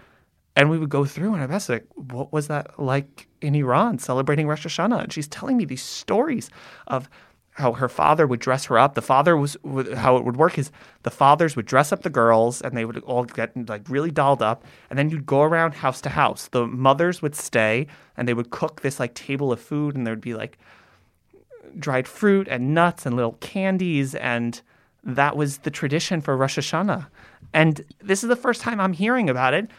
And 0.56 0.68
we 0.68 0.78
would 0.78 0.90
go 0.90 1.04
through, 1.04 1.34
and 1.34 1.42
I 1.42 1.54
asked, 1.54 1.68
like, 1.68 1.86
what 1.94 2.32
was 2.32 2.48
that 2.48 2.78
like 2.78 3.28
in 3.40 3.54
Iran 3.54 3.98
celebrating 3.98 4.48
Rosh 4.48 4.66
Hashanah? 4.66 5.04
And 5.04 5.12
she's 5.12 5.28
telling 5.28 5.56
me 5.56 5.64
these 5.64 5.82
stories 5.82 6.50
of 6.88 7.08
how 7.52 7.72
her 7.72 7.88
father 7.88 8.26
would 8.26 8.40
dress 8.40 8.64
her 8.66 8.78
up. 8.78 8.94
The 8.94 9.02
father 9.02 9.36
was 9.36 9.56
how 9.96 10.16
it 10.16 10.24
would 10.24 10.36
work 10.36 10.58
is 10.58 10.70
the 11.02 11.10
fathers 11.10 11.56
would 11.56 11.66
dress 11.66 11.92
up 11.92 12.02
the 12.02 12.10
girls 12.10 12.60
and 12.62 12.76
they 12.76 12.84
would 12.84 12.98
all 13.04 13.24
get 13.24 13.68
like 13.68 13.88
really 13.88 14.10
dolled 14.10 14.42
up 14.42 14.64
and 14.88 14.98
then 14.98 15.10
you'd 15.10 15.26
go 15.26 15.42
around 15.42 15.74
house 15.74 16.00
to 16.02 16.10
house. 16.10 16.48
The 16.48 16.66
mothers 16.66 17.22
would 17.22 17.34
stay 17.34 17.86
and 18.16 18.26
they 18.26 18.34
would 18.34 18.50
cook 18.50 18.80
this 18.80 18.99
like 18.99 19.14
table 19.14 19.52
of 19.52 19.60
food 19.60 19.96
and 19.96 20.06
there 20.06 20.14
would 20.14 20.20
be 20.20 20.34
like 20.34 20.58
dried 21.78 22.08
fruit 22.08 22.49
and 22.49 22.75
nuts 22.75 23.04
and 23.04 23.14
little 23.14 23.34
candies 23.34 24.14
and 24.14 24.62
that 25.04 25.36
was 25.36 25.58
the 25.58 25.71
tradition 25.71 26.21
for 26.21 26.36
Rosh 26.36 26.58
Hashanah. 26.58 27.06
And 27.52 27.84
this 28.00 28.23
is 28.23 28.28
the 28.28 28.36
first 28.36 28.60
time 28.60 28.80
I'm 28.80 28.93
hearing 28.93 29.30
about 29.30 29.54
it. 29.54 29.71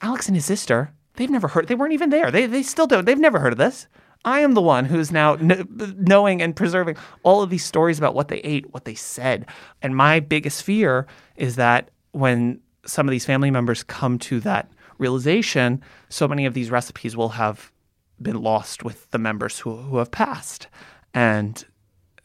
Alex 0.00 0.26
and 0.26 0.36
his 0.36 0.44
sister, 0.44 0.92
they've 1.14 1.30
never 1.30 1.48
heard 1.48 1.68
they 1.68 1.74
weren't 1.74 1.92
even 1.92 2.10
there. 2.10 2.30
They 2.30 2.46
they 2.46 2.62
still 2.62 2.86
don't. 2.86 3.04
They've 3.04 3.18
never 3.18 3.38
heard 3.38 3.52
of 3.52 3.58
this. 3.58 3.86
I 4.24 4.40
am 4.40 4.54
the 4.54 4.62
one 4.62 4.84
who's 4.84 5.10
now 5.10 5.36
kn- 5.36 5.66
knowing 5.98 6.42
and 6.42 6.54
preserving 6.54 6.96
all 7.22 7.42
of 7.42 7.50
these 7.50 7.64
stories 7.64 7.98
about 7.98 8.14
what 8.14 8.28
they 8.28 8.38
ate, 8.38 8.72
what 8.72 8.84
they 8.84 8.94
said. 8.94 9.46
And 9.80 9.96
my 9.96 10.20
biggest 10.20 10.62
fear 10.62 11.06
is 11.36 11.56
that 11.56 11.90
when 12.12 12.60
some 12.84 13.08
of 13.08 13.12
these 13.12 13.24
family 13.24 13.50
members 13.50 13.82
come 13.82 14.18
to 14.18 14.40
that 14.40 14.70
realization, 14.98 15.82
so 16.10 16.28
many 16.28 16.44
of 16.44 16.52
these 16.52 16.70
recipes 16.70 17.16
will 17.16 17.30
have 17.30 17.72
been 18.20 18.42
lost 18.42 18.84
with 18.84 19.10
the 19.10 19.18
members 19.18 19.58
who, 19.58 19.76
who 19.76 19.96
have 19.96 20.10
passed. 20.10 20.66
And 21.14 21.64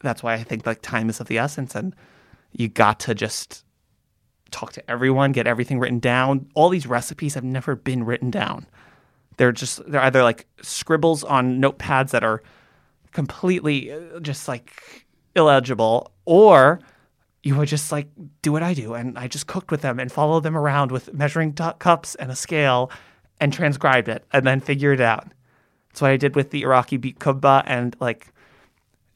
that's 0.00 0.22
why 0.22 0.34
I 0.34 0.42
think 0.42 0.66
like 0.66 0.82
time 0.82 1.08
is 1.08 1.20
of 1.20 1.28
the 1.28 1.38
essence 1.38 1.74
and 1.74 1.94
you 2.56 2.68
got 2.68 3.00
to 3.00 3.14
just 3.14 3.64
talk 4.50 4.72
to 4.72 4.90
everyone, 4.90 5.32
get 5.32 5.46
everything 5.46 5.78
written 5.78 5.98
down. 5.98 6.48
All 6.54 6.68
these 6.68 6.86
recipes 6.86 7.34
have 7.34 7.44
never 7.44 7.76
been 7.76 8.04
written 8.04 8.30
down. 8.30 8.66
They're 9.36 9.52
just 9.52 9.88
they're 9.90 10.00
either 10.00 10.22
like 10.22 10.46
scribbles 10.62 11.22
on 11.22 11.60
notepads 11.60 12.10
that 12.10 12.24
are 12.24 12.42
completely 13.12 13.92
uh, 13.92 14.20
just 14.20 14.48
like 14.48 15.06
illegible, 15.34 16.10
or 16.24 16.80
you 17.42 17.54
would 17.56 17.68
just 17.68 17.92
like 17.92 18.08
do 18.40 18.52
what 18.52 18.62
I 18.62 18.72
do, 18.72 18.94
and 18.94 19.18
I 19.18 19.28
just 19.28 19.46
cooked 19.46 19.70
with 19.70 19.82
them 19.82 20.00
and 20.00 20.10
followed 20.10 20.42
them 20.42 20.56
around 20.56 20.90
with 20.90 21.12
measuring 21.12 21.52
cups 21.52 22.14
and 22.14 22.30
a 22.30 22.36
scale, 22.36 22.90
and 23.38 23.52
transcribed 23.52 24.08
it, 24.08 24.24
and 24.32 24.46
then 24.46 24.60
figure 24.60 24.94
it 24.94 25.00
out. 25.02 25.28
That's 25.90 26.00
what 26.00 26.10
I 26.12 26.16
did 26.16 26.34
with 26.34 26.50
the 26.50 26.62
Iraqi 26.62 26.96
beet 26.96 27.18
kubba, 27.18 27.62
and 27.66 27.94
like 28.00 28.32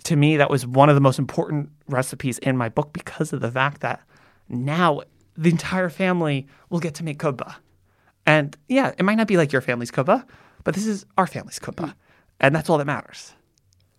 to 0.05 0.17
me, 0.17 0.37
that 0.37 0.51
was 0.51 0.67
one 0.67 0.89
of 0.89 0.95
the 0.95 1.01
most 1.01 1.19
important 1.19 1.71
recipes 1.93 2.39
in 2.39 2.57
my 2.57 2.69
book 2.69 2.93
because 2.93 3.33
of 3.33 3.41
the 3.41 3.51
fact 3.51 3.81
that 3.81 4.01
now 4.49 5.03
the 5.37 5.51
entire 5.51 5.89
family 5.89 6.47
will 6.69 6.81
get 6.81 6.95
to 6.97 7.05
make 7.05 7.19
kubba. 7.19 7.57
And 8.27 8.57
yeah, 8.69 8.93
it 8.99 9.05
might 9.05 9.17
not 9.17 9.27
be 9.27 9.37
like 9.37 9.53
your 9.53 9.63
family's 9.63 9.91
kubba, 9.91 10.25
but 10.65 10.75
this 10.75 10.87
is 10.87 11.07
our 11.17 11.27
family's 11.27 11.59
kubba. 11.59 11.85
Mm. 11.85 11.95
And 12.41 12.55
that's 12.55 12.71
all 12.71 12.79
that 12.79 12.87
matters. 12.87 13.35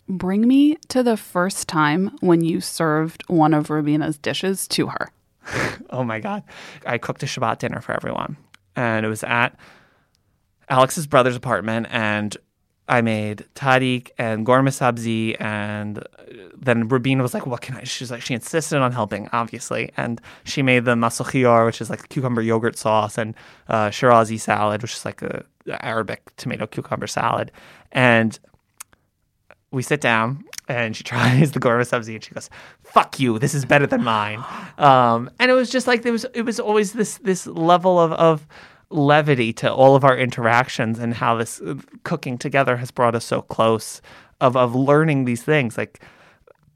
Bring 0.08 0.46
me 0.46 0.76
to 0.88 1.02
the 1.02 1.16
first 1.16 1.68
time 1.68 2.16
when 2.20 2.42
you 2.42 2.60
served 2.60 3.24
one 3.28 3.54
of 3.54 3.70
Rubina's 3.70 4.18
dishes 4.18 4.66
to 4.68 4.88
her. 4.88 5.08
oh 5.90 6.04
my 6.04 6.20
God. 6.20 6.42
I 6.86 6.98
cooked 6.98 7.22
a 7.22 7.26
Shabbat 7.26 7.58
dinner 7.58 7.80
for 7.80 7.92
everyone. 7.92 8.36
And 8.74 9.06
it 9.06 9.08
was 9.08 9.22
at 9.24 9.56
Alex's 10.68 11.06
brother's 11.06 11.36
apartment. 11.36 11.86
And 11.90 12.36
I 12.88 13.00
made 13.00 13.44
tahdig 13.54 14.10
and 14.18 14.44
ghormeh 14.44 14.70
sabzi, 14.70 15.40
and 15.40 16.04
then 16.56 16.88
Rubina 16.88 17.22
was 17.22 17.32
like, 17.32 17.46
"What 17.46 17.60
can 17.60 17.76
I?" 17.76 17.84
She's 17.84 18.10
like, 18.10 18.22
she 18.22 18.34
insisted 18.34 18.78
on 18.78 18.92
helping, 18.92 19.28
obviously, 19.32 19.92
and 19.96 20.20
she 20.44 20.62
made 20.62 20.84
the 20.84 20.96
mast-o-khiar, 20.96 21.64
which 21.64 21.80
is 21.80 21.90
like 21.90 22.08
cucumber 22.08 22.42
yogurt 22.42 22.76
sauce, 22.76 23.18
and 23.18 23.34
uh, 23.68 23.88
Shirazi 23.88 24.38
salad, 24.38 24.82
which 24.82 24.94
is 24.94 25.04
like 25.04 25.22
a 25.22 25.44
Arabic 25.80 26.34
tomato 26.36 26.66
cucumber 26.66 27.06
salad, 27.06 27.52
and 27.92 28.38
we 29.70 29.82
sit 29.82 30.00
down 30.00 30.44
and 30.68 30.96
she 30.96 31.04
tries 31.12 31.52
the 31.52 31.60
ghormeh 31.60 31.88
sabzi 31.88 32.14
and 32.14 32.24
she 32.24 32.34
goes, 32.34 32.50
"Fuck 32.82 33.18
you! 33.18 33.38
This 33.38 33.54
is 33.54 33.64
better 33.64 33.86
than 33.86 34.02
mine." 34.04 34.44
Um, 34.78 35.30
and 35.38 35.48
it 35.50 35.54
was 35.54 35.70
just 35.70 35.86
like 35.86 36.02
there 36.02 36.12
was 36.12 36.24
it 36.34 36.42
was 36.42 36.58
always 36.58 36.92
this 36.92 37.18
this 37.18 37.46
level 37.46 38.00
of 38.00 38.10
of 38.12 38.48
levity 38.92 39.52
to 39.54 39.72
all 39.72 39.96
of 39.96 40.04
our 40.04 40.16
interactions 40.16 40.98
and 40.98 41.14
how 41.14 41.36
this 41.36 41.60
uh, 41.60 41.74
cooking 42.04 42.38
together 42.38 42.76
has 42.76 42.90
brought 42.90 43.14
us 43.14 43.24
so 43.24 43.42
close 43.42 44.00
of 44.40 44.56
of 44.56 44.74
learning 44.74 45.24
these 45.24 45.42
things 45.42 45.78
like 45.78 46.02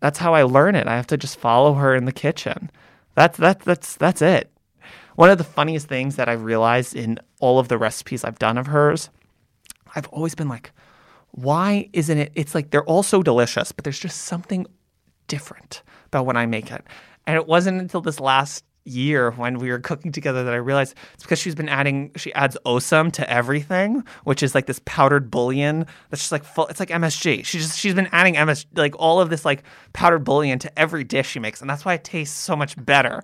that's 0.00 0.18
how 0.18 0.34
I 0.34 0.42
learn 0.42 0.74
it. 0.74 0.86
I 0.86 0.96
have 0.96 1.06
to 1.08 1.16
just 1.16 1.38
follow 1.38 1.74
her 1.74 1.94
in 1.94 2.04
the 2.04 2.12
kitchen. 2.12 2.70
That's 3.14 3.38
that's 3.38 3.64
that's 3.64 3.96
that's 3.96 4.22
it. 4.22 4.52
One 5.16 5.30
of 5.30 5.38
the 5.38 5.44
funniest 5.44 5.88
things 5.88 6.16
that 6.16 6.28
I've 6.28 6.44
realized 6.44 6.94
in 6.94 7.18
all 7.40 7.58
of 7.58 7.68
the 7.68 7.78
recipes 7.78 8.22
I've 8.22 8.38
done 8.38 8.58
of 8.58 8.66
hers, 8.66 9.08
I've 9.94 10.08
always 10.08 10.34
been 10.34 10.48
like, 10.48 10.70
why 11.30 11.88
isn't 11.94 12.18
it? 12.18 12.32
It's 12.34 12.54
like 12.54 12.70
they're 12.70 12.84
all 12.84 13.02
so 13.02 13.22
delicious, 13.22 13.72
but 13.72 13.84
there's 13.84 13.98
just 13.98 14.22
something 14.22 14.66
different 15.28 15.82
about 16.06 16.26
when 16.26 16.36
I 16.36 16.44
make 16.44 16.70
it. 16.70 16.84
And 17.26 17.36
it 17.36 17.46
wasn't 17.46 17.80
until 17.80 18.02
this 18.02 18.20
last 18.20 18.62
year 18.86 19.30
when 19.32 19.58
we 19.58 19.70
were 19.70 19.78
cooking 19.78 20.12
together 20.12 20.44
that 20.44 20.54
I 20.54 20.58
realized 20.58 20.94
it's 21.14 21.22
because 21.22 21.38
she's 21.38 21.54
been 21.54 21.68
adding 21.68 22.12
she 22.16 22.32
adds 22.34 22.56
Osem 22.64 23.12
to 23.12 23.30
everything, 23.30 24.04
which 24.24 24.42
is 24.42 24.54
like 24.54 24.66
this 24.66 24.80
powdered 24.84 25.30
bouillon 25.30 25.86
that's 26.10 26.22
just 26.22 26.32
like 26.32 26.44
full 26.44 26.66
it's 26.68 26.80
like 26.80 26.90
MSG. 26.90 27.44
She 27.44 27.58
just 27.58 27.78
she's 27.78 27.94
been 27.94 28.08
adding 28.12 28.34
MS 28.34 28.66
like 28.74 28.94
all 28.98 29.20
of 29.20 29.30
this 29.30 29.44
like 29.44 29.62
powdered 29.92 30.24
bouillon 30.24 30.58
to 30.60 30.78
every 30.78 31.04
dish 31.04 31.28
she 31.30 31.38
makes, 31.38 31.60
and 31.60 31.68
that's 31.68 31.84
why 31.84 31.94
it 31.94 32.04
tastes 32.04 32.36
so 32.36 32.56
much 32.56 32.82
better. 32.84 33.22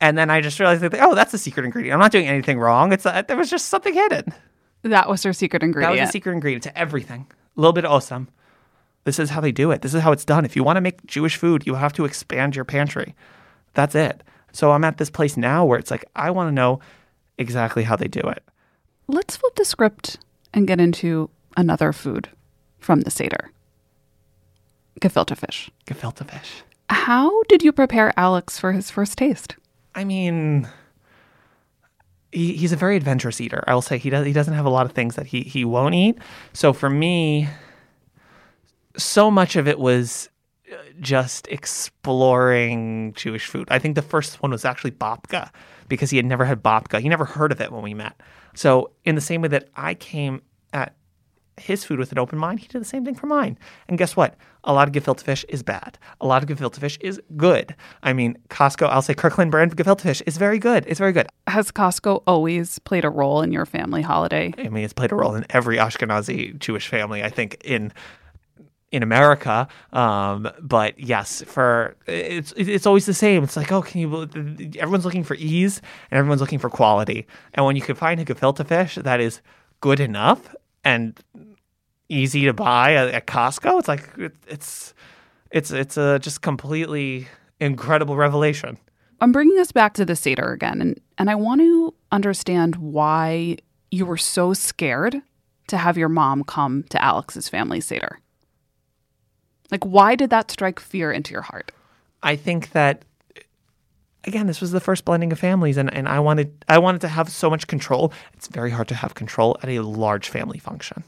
And 0.00 0.18
then 0.18 0.28
I 0.30 0.40
just 0.40 0.58
realized 0.58 0.82
like, 0.82 0.96
oh, 1.00 1.14
that's 1.14 1.32
a 1.34 1.38
secret 1.38 1.64
ingredient. 1.64 1.94
I'm 1.94 2.00
not 2.00 2.12
doing 2.12 2.26
anything 2.26 2.58
wrong. 2.58 2.92
It's 2.92 3.06
uh, 3.06 3.22
there 3.22 3.36
was 3.36 3.50
just 3.50 3.68
something 3.68 3.94
hidden. 3.94 4.34
That 4.82 5.08
was 5.08 5.22
her 5.22 5.32
secret 5.32 5.62
ingredient. 5.62 5.96
That 5.96 6.00
was 6.02 6.10
a 6.10 6.12
secret 6.12 6.32
ingredient 6.32 6.64
to 6.64 6.78
everything. 6.78 7.26
a 7.56 7.60
little 7.60 7.72
bit 7.72 7.84
of 7.84 8.02
Osem. 8.02 8.26
This 9.04 9.18
is 9.18 9.30
how 9.30 9.40
they 9.40 9.52
do 9.52 9.70
it. 9.70 9.82
This 9.82 9.94
is 9.94 10.02
how 10.02 10.12
it's 10.12 10.24
done. 10.24 10.44
If 10.44 10.56
you 10.56 10.64
want 10.64 10.76
to 10.78 10.80
make 10.80 11.04
Jewish 11.06 11.36
food, 11.36 11.66
you 11.66 11.74
have 11.74 11.92
to 11.94 12.04
expand 12.04 12.56
your 12.56 12.64
pantry. 12.64 13.14
That's 13.74 13.94
it. 13.94 14.22
So 14.54 14.72
I'm 14.72 14.84
at 14.84 14.96
this 14.96 15.10
place 15.10 15.36
now 15.36 15.66
where 15.66 15.78
it's 15.78 15.90
like, 15.90 16.06
I 16.16 16.30
want 16.30 16.48
to 16.48 16.52
know 16.52 16.80
exactly 17.36 17.82
how 17.82 17.96
they 17.96 18.08
do 18.08 18.20
it. 18.20 18.42
Let's 19.08 19.36
flip 19.36 19.56
the 19.56 19.66
script 19.66 20.18
and 20.54 20.66
get 20.66 20.80
into 20.80 21.28
another 21.56 21.92
food 21.92 22.30
from 22.78 23.02
the 23.02 23.10
Seder 23.10 23.50
gefilte 25.00 25.36
fish. 25.36 25.70
Gefilte 25.86 26.28
fish. 26.28 26.62
How 26.90 27.42
did 27.48 27.62
you 27.62 27.72
prepare 27.72 28.12
Alex 28.16 28.58
for 28.58 28.72
his 28.72 28.90
first 28.90 29.18
taste? 29.18 29.56
I 29.94 30.04
mean, 30.04 30.68
he, 32.32 32.56
he's 32.56 32.72
a 32.72 32.76
very 32.76 32.96
adventurous 32.96 33.40
eater. 33.40 33.62
I 33.66 33.74
will 33.74 33.82
say 33.82 33.98
he 33.98 34.10
does. 34.10 34.26
He 34.26 34.32
doesn't 34.32 34.54
have 34.54 34.66
a 34.66 34.70
lot 34.70 34.86
of 34.86 34.92
things 34.92 35.16
that 35.16 35.26
he 35.26 35.42
he 35.42 35.64
won't 35.64 35.94
eat. 35.94 36.18
So 36.52 36.72
for 36.72 36.90
me, 36.90 37.48
so 38.96 39.30
much 39.30 39.56
of 39.56 39.68
it 39.68 39.78
was 39.78 40.28
just 41.00 41.46
exploring 41.48 43.12
Jewish 43.14 43.46
food. 43.46 43.68
I 43.70 43.78
think 43.78 43.94
the 43.94 44.02
first 44.02 44.42
one 44.42 44.50
was 44.50 44.64
actually 44.64 44.92
babka 44.92 45.50
because 45.88 46.10
he 46.10 46.16
had 46.16 46.26
never 46.26 46.44
had 46.44 46.62
babka. 46.62 47.00
He 47.00 47.08
never 47.08 47.24
heard 47.24 47.52
of 47.52 47.60
it 47.60 47.72
when 47.72 47.82
we 47.82 47.94
met. 47.94 48.20
So 48.54 48.92
in 49.04 49.14
the 49.14 49.20
same 49.20 49.42
way 49.42 49.48
that 49.48 49.68
I 49.76 49.94
came 49.94 50.42
at 50.72 50.94
his 51.56 51.84
food 51.84 51.98
with 51.98 52.10
an 52.12 52.18
open 52.18 52.38
mind, 52.38 52.60
he 52.60 52.66
did 52.66 52.80
the 52.80 52.86
same 52.86 53.04
thing 53.04 53.14
for 53.14 53.26
mine. 53.26 53.58
And 53.88 53.96
guess 53.96 54.16
what? 54.16 54.36
A 54.64 54.72
lot 54.72 54.88
of 54.88 54.94
gefilte 54.94 55.22
fish 55.22 55.44
is 55.48 55.62
bad. 55.62 55.98
A 56.20 56.26
lot 56.26 56.42
of 56.42 56.48
gefilte 56.48 56.78
fish 56.78 56.98
is 57.00 57.20
good. 57.36 57.76
I 58.02 58.12
mean, 58.12 58.36
Costco, 58.48 58.88
I'll 58.88 59.02
say 59.02 59.14
Kirkland 59.14 59.50
brand 59.50 59.76
gefilte 59.76 60.00
fish 60.00 60.20
is 60.22 60.36
very 60.36 60.58
good. 60.58 60.84
It's 60.88 60.98
very 60.98 61.12
good. 61.12 61.28
Has 61.46 61.70
Costco 61.70 62.22
always 62.26 62.78
played 62.80 63.04
a 63.04 63.10
role 63.10 63.42
in 63.42 63.52
your 63.52 63.66
family 63.66 64.02
holiday? 64.02 64.52
I 64.58 64.68
mean, 64.68 64.84
it's 64.84 64.92
played 64.92 65.12
a 65.12 65.16
role 65.16 65.34
in 65.34 65.46
every 65.50 65.76
Ashkenazi 65.76 66.58
Jewish 66.58 66.88
family, 66.88 67.22
I 67.22 67.28
think, 67.28 67.60
in 67.64 67.92
in 68.94 69.02
America. 69.02 69.66
Um, 69.92 70.48
but 70.60 70.98
yes, 70.98 71.42
for 71.46 71.96
it's 72.06 72.52
it's 72.56 72.86
always 72.86 73.06
the 73.06 73.14
same. 73.14 73.42
It's 73.42 73.56
like, 73.56 73.72
oh, 73.72 73.82
can 73.82 74.00
you? 74.00 74.22
Everyone's 74.78 75.04
looking 75.04 75.24
for 75.24 75.34
ease 75.34 75.82
and 76.10 76.18
everyone's 76.18 76.40
looking 76.40 76.60
for 76.60 76.70
quality. 76.70 77.26
And 77.54 77.66
when 77.66 77.74
you 77.74 77.82
can 77.82 77.96
find 77.96 78.20
a 78.20 78.24
gefilte 78.24 78.64
fish 78.66 78.94
that 78.94 79.20
is 79.20 79.40
good 79.80 79.98
enough 79.98 80.54
and 80.84 81.18
easy 82.08 82.44
to 82.44 82.52
buy 82.52 82.94
at, 82.94 83.26
Costco, 83.26 83.80
it's 83.80 83.88
like 83.88 84.08
it, 84.16 84.34
it's 84.46 84.94
it's 85.50 85.72
it's 85.72 85.96
a 85.96 86.20
just 86.20 86.40
completely 86.40 87.26
incredible 87.60 88.16
revelation. 88.16 88.78
I'm 89.20 89.32
bringing 89.32 89.58
us 89.58 89.72
back 89.72 89.94
to 89.94 90.04
the 90.04 90.14
Seder 90.14 90.52
again, 90.52 90.80
and, 90.80 91.00
and 91.18 91.30
I 91.30 91.34
want 91.34 91.60
to 91.60 91.94
understand 92.12 92.76
why 92.76 93.56
you 93.90 94.06
were 94.06 94.16
so 94.16 94.52
scared 94.54 95.20
to 95.68 95.78
have 95.78 95.96
your 95.96 96.08
mom 96.08 96.44
come 96.44 96.84
to 96.90 97.02
Alex's 97.02 97.48
family 97.48 97.80
Seder. 97.80 98.20
Like, 99.74 99.82
why 99.82 100.14
did 100.14 100.30
that 100.30 100.52
strike 100.52 100.78
fear 100.78 101.10
into 101.10 101.32
your 101.32 101.42
heart? 101.42 101.72
I 102.22 102.36
think 102.36 102.70
that 102.70 103.04
again, 104.22 104.46
this 104.46 104.60
was 104.60 104.70
the 104.70 104.78
first 104.78 105.04
blending 105.04 105.32
of 105.32 105.40
families, 105.40 105.76
and, 105.76 105.92
and 105.92 106.08
I 106.08 106.20
wanted 106.20 106.64
I 106.68 106.78
wanted 106.78 107.00
to 107.00 107.08
have 107.08 107.28
so 107.28 107.50
much 107.50 107.66
control. 107.66 108.12
It's 108.34 108.46
very 108.46 108.70
hard 108.70 108.86
to 108.86 108.94
have 108.94 109.16
control 109.16 109.56
at 109.64 109.68
a 109.68 109.80
large 109.80 110.28
family 110.28 110.60
function. 110.60 111.02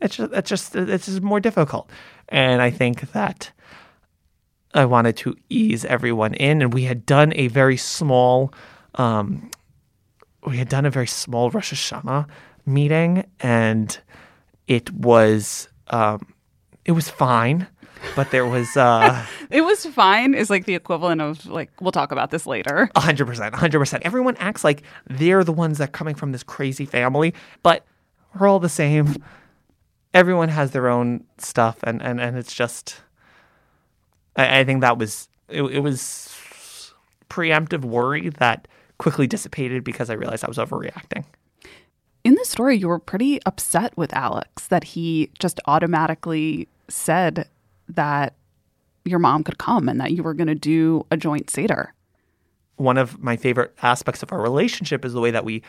It's 0.00 0.14
just 0.18 0.32
it's 0.32 0.48
just 0.48 0.76
it's 0.76 1.20
more 1.20 1.40
difficult, 1.40 1.90
and 2.28 2.62
I 2.62 2.70
think 2.70 3.10
that 3.10 3.50
I 4.72 4.84
wanted 4.84 5.16
to 5.16 5.34
ease 5.48 5.84
everyone 5.84 6.34
in, 6.34 6.62
and 6.62 6.72
we 6.72 6.84
had 6.84 7.06
done 7.06 7.32
a 7.34 7.48
very 7.48 7.76
small, 7.76 8.54
um, 8.94 9.50
we 10.46 10.58
had 10.58 10.68
done 10.68 10.86
a 10.86 10.90
very 10.90 11.08
small 11.08 11.50
Rosh 11.50 11.72
Hashanah 11.72 12.28
meeting, 12.66 13.26
and 13.40 13.98
it 14.68 14.92
was 14.92 15.68
um, 15.88 16.32
it 16.84 16.92
was 16.92 17.10
fine 17.10 17.66
but 18.14 18.30
there 18.30 18.46
was 18.46 18.76
uh 18.76 19.24
it 19.50 19.62
was 19.62 19.86
fine 19.86 20.34
is 20.34 20.50
like 20.50 20.64
the 20.64 20.74
equivalent 20.74 21.20
of 21.20 21.46
like 21.46 21.70
we'll 21.80 21.92
talk 21.92 22.12
about 22.12 22.30
this 22.30 22.46
later. 22.46 22.90
100% 22.96 23.50
100% 23.50 23.98
everyone 24.02 24.36
acts 24.36 24.64
like 24.64 24.82
they're 25.08 25.44
the 25.44 25.52
ones 25.52 25.78
that 25.78 25.88
are 25.88 25.92
coming 25.92 26.14
from 26.14 26.32
this 26.32 26.42
crazy 26.42 26.86
family 26.86 27.34
but 27.62 27.84
we're 28.38 28.48
all 28.48 28.60
the 28.60 28.68
same. 28.68 29.16
Everyone 30.12 30.48
has 30.48 30.70
their 30.72 30.88
own 30.88 31.24
stuff 31.38 31.78
and 31.82 32.02
and, 32.02 32.20
and 32.20 32.36
it's 32.36 32.54
just 32.54 33.00
I, 34.36 34.60
I 34.60 34.64
think 34.64 34.80
that 34.82 34.98
was 34.98 35.28
it, 35.48 35.62
it 35.62 35.80
was 35.80 36.92
preemptive 37.28 37.84
worry 37.84 38.28
that 38.30 38.68
quickly 38.98 39.26
dissipated 39.26 39.84
because 39.84 40.08
i 40.10 40.14
realized 40.14 40.44
i 40.44 40.48
was 40.48 40.58
overreacting. 40.58 41.24
In 42.24 42.34
the 42.34 42.44
story 42.44 42.76
you 42.76 42.88
were 42.88 42.98
pretty 42.98 43.40
upset 43.44 43.96
with 43.96 44.12
alex 44.14 44.68
that 44.68 44.84
he 44.84 45.30
just 45.38 45.60
automatically 45.66 46.68
said 46.88 47.48
that 47.88 48.34
your 49.04 49.18
mom 49.18 49.44
could 49.44 49.58
come 49.58 49.88
and 49.88 50.00
that 50.00 50.12
you 50.12 50.22
were 50.22 50.34
going 50.34 50.48
to 50.48 50.54
do 50.54 51.06
a 51.10 51.16
joint 51.16 51.50
Seder. 51.50 51.94
One 52.76 52.98
of 52.98 53.22
my 53.22 53.36
favorite 53.36 53.74
aspects 53.82 54.22
of 54.22 54.32
our 54.32 54.40
relationship 54.40 55.04
is 55.04 55.12
the 55.12 55.20
way 55.20 55.30
that 55.30 55.44
we 55.44 55.62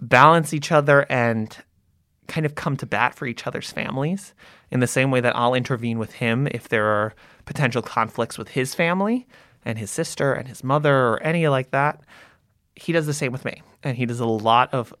balance 0.00 0.52
each 0.52 0.72
other 0.72 1.06
and 1.08 1.56
kind 2.26 2.46
of 2.46 2.54
come 2.54 2.76
to 2.78 2.86
bat 2.86 3.14
for 3.14 3.26
each 3.26 3.46
other's 3.46 3.70
families 3.70 4.34
in 4.70 4.80
the 4.80 4.86
same 4.86 5.10
way 5.10 5.20
that 5.20 5.36
I'll 5.36 5.54
intervene 5.54 5.98
with 5.98 6.14
him 6.14 6.48
if 6.50 6.68
there 6.68 6.86
are 6.86 7.14
potential 7.44 7.82
conflicts 7.82 8.38
with 8.38 8.48
his 8.48 8.74
family 8.74 9.26
and 9.64 9.78
his 9.78 9.90
sister 9.90 10.32
and 10.32 10.48
his 10.48 10.64
mother 10.64 10.94
or 10.94 11.22
any 11.22 11.46
like 11.48 11.70
that. 11.70 12.00
He 12.74 12.92
does 12.92 13.06
the 13.06 13.14
same 13.14 13.32
with 13.32 13.44
me. 13.44 13.62
And 13.82 13.96
he 13.96 14.06
does 14.06 14.20
a 14.20 14.26
lot 14.26 14.72
of 14.72 14.94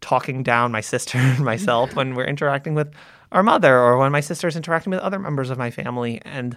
talking 0.00 0.42
down 0.42 0.72
my 0.72 0.80
sister 0.80 1.18
and 1.18 1.44
myself 1.44 1.94
when 1.94 2.14
we're 2.14 2.24
interacting 2.26 2.74
with 2.74 2.92
our 3.32 3.42
mother 3.42 3.76
or 3.76 3.96
when 3.98 4.12
my 4.12 4.20
sister's 4.20 4.56
interacting 4.56 4.90
with 4.90 5.00
other 5.00 5.18
members 5.18 5.50
of 5.50 5.58
my 5.58 5.70
family. 5.70 6.20
And 6.24 6.56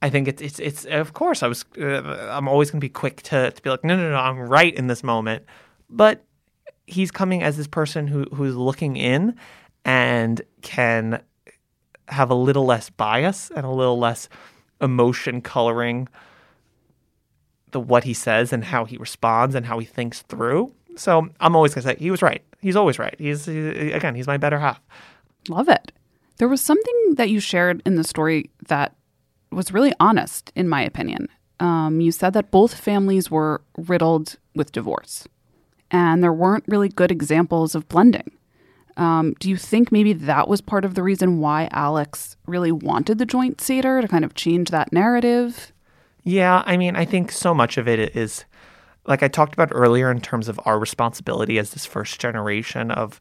I 0.00 0.08
think 0.08 0.28
it's 0.28 0.40
it's 0.40 0.58
it's 0.58 0.84
of 0.86 1.12
course 1.12 1.42
I 1.42 1.48
was 1.48 1.64
uh, 1.78 2.28
I'm 2.30 2.48
always 2.48 2.70
going 2.70 2.80
to 2.80 2.84
be 2.84 2.88
quick 2.88 3.22
to 3.24 3.50
to 3.50 3.62
be 3.62 3.68
like 3.68 3.84
no 3.84 3.96
no 3.96 4.10
no 4.10 4.16
I'm 4.16 4.38
right 4.38 4.74
in 4.74 4.86
this 4.86 5.02
moment. 5.02 5.44
But 5.90 6.24
he's 6.86 7.10
coming 7.10 7.42
as 7.42 7.56
this 7.56 7.66
person 7.66 8.06
who 8.06 8.24
who's 8.32 8.56
looking 8.56 8.96
in 8.96 9.36
and 9.84 10.40
can 10.62 11.22
have 12.08 12.30
a 12.30 12.34
little 12.34 12.64
less 12.64 12.90
bias 12.90 13.50
and 13.54 13.66
a 13.66 13.70
little 13.70 13.98
less 13.98 14.28
emotion 14.80 15.40
coloring 15.42 16.08
the 17.72 17.80
what 17.80 18.04
he 18.04 18.14
says 18.14 18.52
and 18.52 18.64
how 18.64 18.84
he 18.84 18.96
responds 18.96 19.54
and 19.54 19.66
how 19.66 19.78
he 19.78 19.86
thinks 19.86 20.22
through. 20.22 20.72
So 20.96 21.28
I'm 21.40 21.54
always 21.54 21.74
going 21.74 21.82
to 21.82 21.88
say 21.90 21.96
he 21.98 22.10
was 22.10 22.22
right. 22.22 22.42
He's 22.60 22.76
always 22.76 22.98
right. 22.98 23.14
He's 23.18 23.46
he, 23.46 23.92
again, 23.92 24.14
he's 24.14 24.26
my 24.26 24.36
better 24.36 24.58
half. 24.58 24.80
Love 25.48 25.68
it. 25.68 25.92
There 26.38 26.48
was 26.48 26.60
something 26.60 27.14
that 27.16 27.30
you 27.30 27.40
shared 27.40 27.82
in 27.84 27.96
the 27.96 28.04
story 28.04 28.50
that 28.68 28.94
was 29.50 29.72
really 29.72 29.92
honest, 30.00 30.52
in 30.54 30.68
my 30.68 30.82
opinion. 30.82 31.28
Um, 31.58 32.00
you 32.00 32.12
said 32.12 32.32
that 32.32 32.50
both 32.50 32.74
families 32.74 33.30
were 33.30 33.60
riddled 33.76 34.36
with 34.54 34.72
divorce, 34.72 35.26
and 35.90 36.22
there 36.22 36.32
weren't 36.32 36.64
really 36.66 36.88
good 36.88 37.10
examples 37.10 37.74
of 37.74 37.88
blending. 37.88 38.30
Um, 38.96 39.34
do 39.38 39.48
you 39.48 39.56
think 39.56 39.92
maybe 39.92 40.12
that 40.12 40.48
was 40.48 40.60
part 40.60 40.84
of 40.84 40.94
the 40.94 41.02
reason 41.02 41.38
why 41.38 41.68
Alex 41.72 42.36
really 42.46 42.72
wanted 42.72 43.18
the 43.18 43.26
joint 43.26 43.60
Seder 43.60 44.02
to 44.02 44.08
kind 44.08 44.24
of 44.24 44.34
change 44.34 44.70
that 44.70 44.92
narrative? 44.92 45.72
Yeah, 46.22 46.62
I 46.66 46.76
mean, 46.76 46.96
I 46.96 47.04
think 47.04 47.32
so 47.32 47.54
much 47.54 47.78
of 47.78 47.88
it 47.88 48.14
is 48.14 48.44
like 49.06 49.22
I 49.22 49.28
talked 49.28 49.54
about 49.54 49.70
earlier 49.72 50.10
in 50.10 50.20
terms 50.20 50.48
of 50.48 50.60
our 50.64 50.78
responsibility 50.78 51.58
as 51.58 51.70
this 51.70 51.86
first 51.86 52.20
generation 52.20 52.90
of 52.90 53.20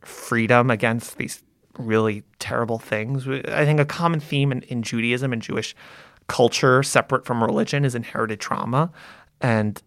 freedom 0.00 0.70
against 0.70 1.16
these 1.18 1.42
really 1.78 2.22
terrible 2.38 2.78
things. 2.78 3.26
I 3.28 3.64
think 3.64 3.80
a 3.80 3.84
common 3.84 4.20
theme 4.20 4.52
in, 4.52 4.62
in 4.62 4.82
Judaism 4.82 5.32
and 5.32 5.40
Jewish 5.42 5.74
culture, 6.28 6.82
separate 6.82 7.24
from 7.24 7.42
religion, 7.42 7.84
is 7.84 7.94
inherited 7.94 8.40
trauma. 8.40 8.90
And 9.40 9.82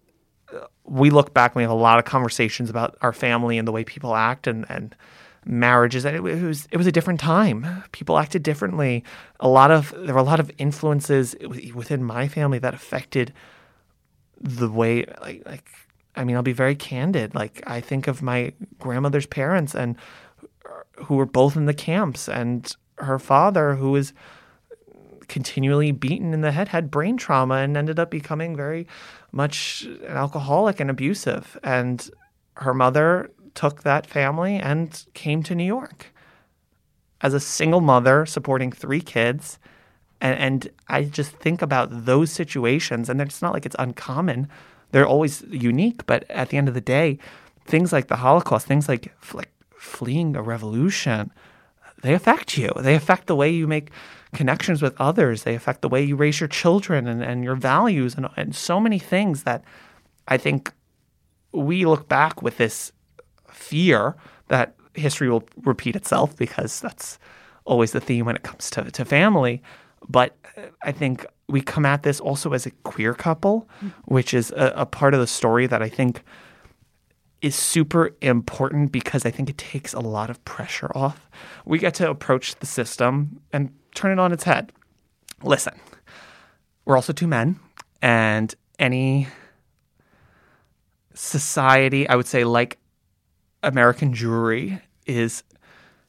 uh, 0.54 0.66
we 0.84 1.10
look 1.10 1.34
back 1.34 1.52
and 1.52 1.58
we 1.58 1.64
have 1.64 1.72
a 1.72 1.76
lot 1.76 2.00
of 2.00 2.06
conversations 2.06 2.70
about 2.70 2.98
our 3.02 3.14
family 3.14 3.58
and 3.58 3.68
the 3.68 3.72
way 3.72 3.84
people 3.84 4.16
act 4.16 4.48
and, 4.48 4.66
and 4.70 4.96
marriages. 5.46 6.06
It 6.06 6.22
was 6.22 6.68
it 6.72 6.78
was 6.78 6.88
a 6.88 6.92
different 6.92 7.20
time. 7.20 7.84
People 7.92 8.18
acted 8.18 8.44
differently. 8.44 9.04
A 9.40 9.48
lot 9.48 9.72
of 9.72 9.94
there 9.98 10.14
were 10.14 10.20
a 10.20 10.24
lot 10.24 10.40
of 10.40 10.52
influences 10.58 11.36
within 11.74 12.04
my 12.04 12.28
family 12.28 12.60
that 12.60 12.74
affected 12.74 13.34
the 14.42 14.70
way 14.70 15.06
like 15.22 15.44
like 15.46 15.70
I 16.16 16.24
mean, 16.24 16.36
I'll 16.36 16.44
be 16.44 16.54
very 16.54 16.76
candid. 16.76 17.36
Like 17.36 17.62
I 17.68 17.82
think 17.82 18.08
of 18.08 18.22
my 18.22 18.54
grandmother's 18.80 19.26
parents 19.26 19.76
and 19.76 19.96
who 21.06 21.16
were 21.16 21.26
both 21.26 21.56
in 21.56 21.66
the 21.66 21.74
camps 21.74 22.30
and 22.30 22.74
her 22.98 23.20
father 23.20 23.76
who 23.76 23.92
was 23.92 24.14
continually 25.28 25.92
beaten 25.92 26.34
in 26.34 26.42
the 26.42 26.52
head 26.52 26.70
had 26.70 26.92
brain 26.92 27.18
trauma 27.18 27.56
and 27.56 27.76
ended 27.76 28.00
up 28.00 28.12
becoming 28.12 28.56
very 28.56 28.88
much 29.32 29.84
an 29.84 30.16
alcoholic 30.16 30.80
and 30.80 30.90
abusive 30.90 31.58
and 31.64 32.10
her 32.58 32.74
mother 32.74 33.32
took 33.54 33.84
that 33.84 34.06
family 34.06 34.56
and 34.56 35.06
came 35.14 35.42
to 35.44 35.56
New 35.56 35.66
York 35.66 36.14
as 37.22 37.34
a 37.34 37.40
single 37.40 37.82
mother 37.82 38.26
supporting 38.26 38.72
three 38.72 39.02
kids 39.02 39.58
and, 40.26 40.40
and 40.40 40.70
I 40.88 41.04
just 41.04 41.32
think 41.34 41.62
about 41.62 42.06
those 42.06 42.32
situations, 42.32 43.10
and 43.10 43.22
it's 43.22 43.42
not 43.42 43.54
like 43.54 43.66
it's 43.66 43.76
uncommon. 43.78 44.48
They're 44.92 45.08
always 45.08 45.44
unique, 45.50 46.06
but 46.06 46.30
at 46.32 46.50
the 46.50 46.58
end 46.58 46.68
of 46.68 46.74
the 46.74 46.82
day, 46.82 47.20
things 47.66 47.94
like 47.94 48.08
the 48.08 48.16
Holocaust, 48.18 48.66
things 48.66 48.90
like 48.90 49.14
like 49.34 49.52
fleeing 49.78 50.36
a 50.36 50.42
revolution, 50.42 51.32
they 52.02 52.14
affect 52.14 52.58
you. 52.58 52.72
They 52.76 52.96
affect 52.96 53.28
the 53.28 53.36
way 53.36 53.52
you 53.52 53.68
make 53.68 53.92
connections 54.34 54.82
with 54.82 55.00
others. 55.00 55.44
They 55.44 55.54
affect 55.54 55.82
the 55.82 55.90
way 55.90 56.04
you 56.04 56.16
raise 56.16 56.40
your 56.40 56.50
children 56.50 57.08
and, 57.08 57.22
and 57.22 57.44
your 57.44 57.56
values 57.56 58.16
and, 58.16 58.28
and 58.36 58.56
so 58.56 58.80
many 58.80 59.00
things 59.00 59.44
that 59.44 59.64
I 60.28 60.38
think 60.38 60.74
we 61.52 61.86
look 61.86 62.08
back 62.08 62.42
with 62.42 62.58
this 62.58 62.92
fear 63.50 64.16
that 64.48 64.76
history 64.96 65.30
will 65.30 65.44
repeat 65.64 65.96
itself 65.96 66.36
because 66.36 66.80
that's 66.80 67.20
always 67.66 67.92
the 67.92 68.02
theme 68.02 68.26
when 68.26 68.36
it 68.36 68.44
comes 68.44 68.70
to, 68.72 68.90
to 68.90 69.06
family. 69.06 69.62
But 70.08 70.38
uh, 70.58 70.62
I 70.84 70.92
think 70.92 71.26
we 71.48 71.62
come 71.62 71.86
at 71.86 72.04
this 72.04 72.20
also 72.20 72.54
as 72.54 72.66
a 72.66 72.72
queer 72.72 73.14
couple, 73.14 73.70
which 74.06 74.34
is 74.34 74.52
a, 74.52 74.74
a 74.76 74.86
part 74.86 75.14
of 75.14 75.20
the 75.20 75.28
story 75.28 75.68
that 75.68 75.82
I 75.82 75.90
think 75.90 76.24
is 77.42 77.56
super 77.56 78.12
important 78.22 78.92
because 78.92 79.26
I 79.26 79.32
think 79.32 79.50
it 79.50 79.58
takes 79.58 79.94
a 79.94 80.00
lot 80.00 80.30
of 80.30 80.44
pressure 80.46 80.92
off. 80.96 81.30
We 81.66 81.78
get 81.78 81.94
to 81.96 82.10
approach 82.10 82.56
the 82.56 82.66
system 82.66 83.40
and 83.54 83.72
turn 83.94 84.12
it 84.12 84.20
on 84.20 84.32
its 84.32 84.44
head. 84.44 84.72
Listen, 85.44 85.80
we're 86.86 86.96
also 86.96 87.14
two 87.14 87.28
men, 87.28 87.60
and 88.02 88.56
any 88.80 89.28
society, 91.14 92.08
I 92.10 92.16
would 92.16 92.28
say, 92.28 92.44
like 92.44 92.80
American 93.62 94.14
Jewry, 94.14 94.82
is 95.06 95.44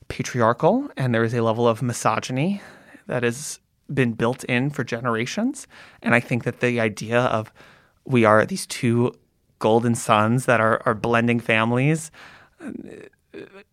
patriarchal, 0.09 0.89
and 0.97 1.15
there 1.15 1.25
is 1.25 1.35
a 1.35 1.43
level 1.43 1.69
of 1.69 1.83
misogyny 1.83 2.63
that 3.09 3.23
has 3.23 3.61
been 3.93 4.13
built 4.13 4.45
in 4.45 4.71
for 4.71 4.85
generations. 4.85 5.67
And 6.03 6.15
I 6.15 6.21
think 6.21 6.45
that 6.45 6.61
the 6.61 6.81
idea 6.81 7.21
of 7.21 7.53
we 8.05 8.25
are 8.25 8.45
these 8.45 8.67
two 8.67 9.13
golden 9.59 9.95
sons 9.95 10.47
that 10.47 10.61
are, 10.61 10.83
are 10.87 10.95
blending 10.95 11.41
families, 11.41 12.11
uh, 12.61 12.71